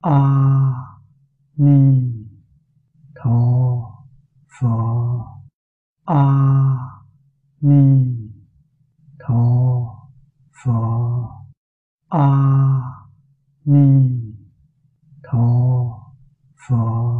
[0.00, 0.48] A
[1.56, 2.00] ni
[3.14, 3.30] tho
[4.60, 4.68] pho.
[6.04, 6.87] A à.
[7.60, 8.30] 弥
[9.18, 10.08] 陀
[10.52, 11.28] 佛
[12.06, 13.08] 阿
[13.64, 14.36] 弥
[15.24, 16.14] 陀
[16.54, 17.18] 佛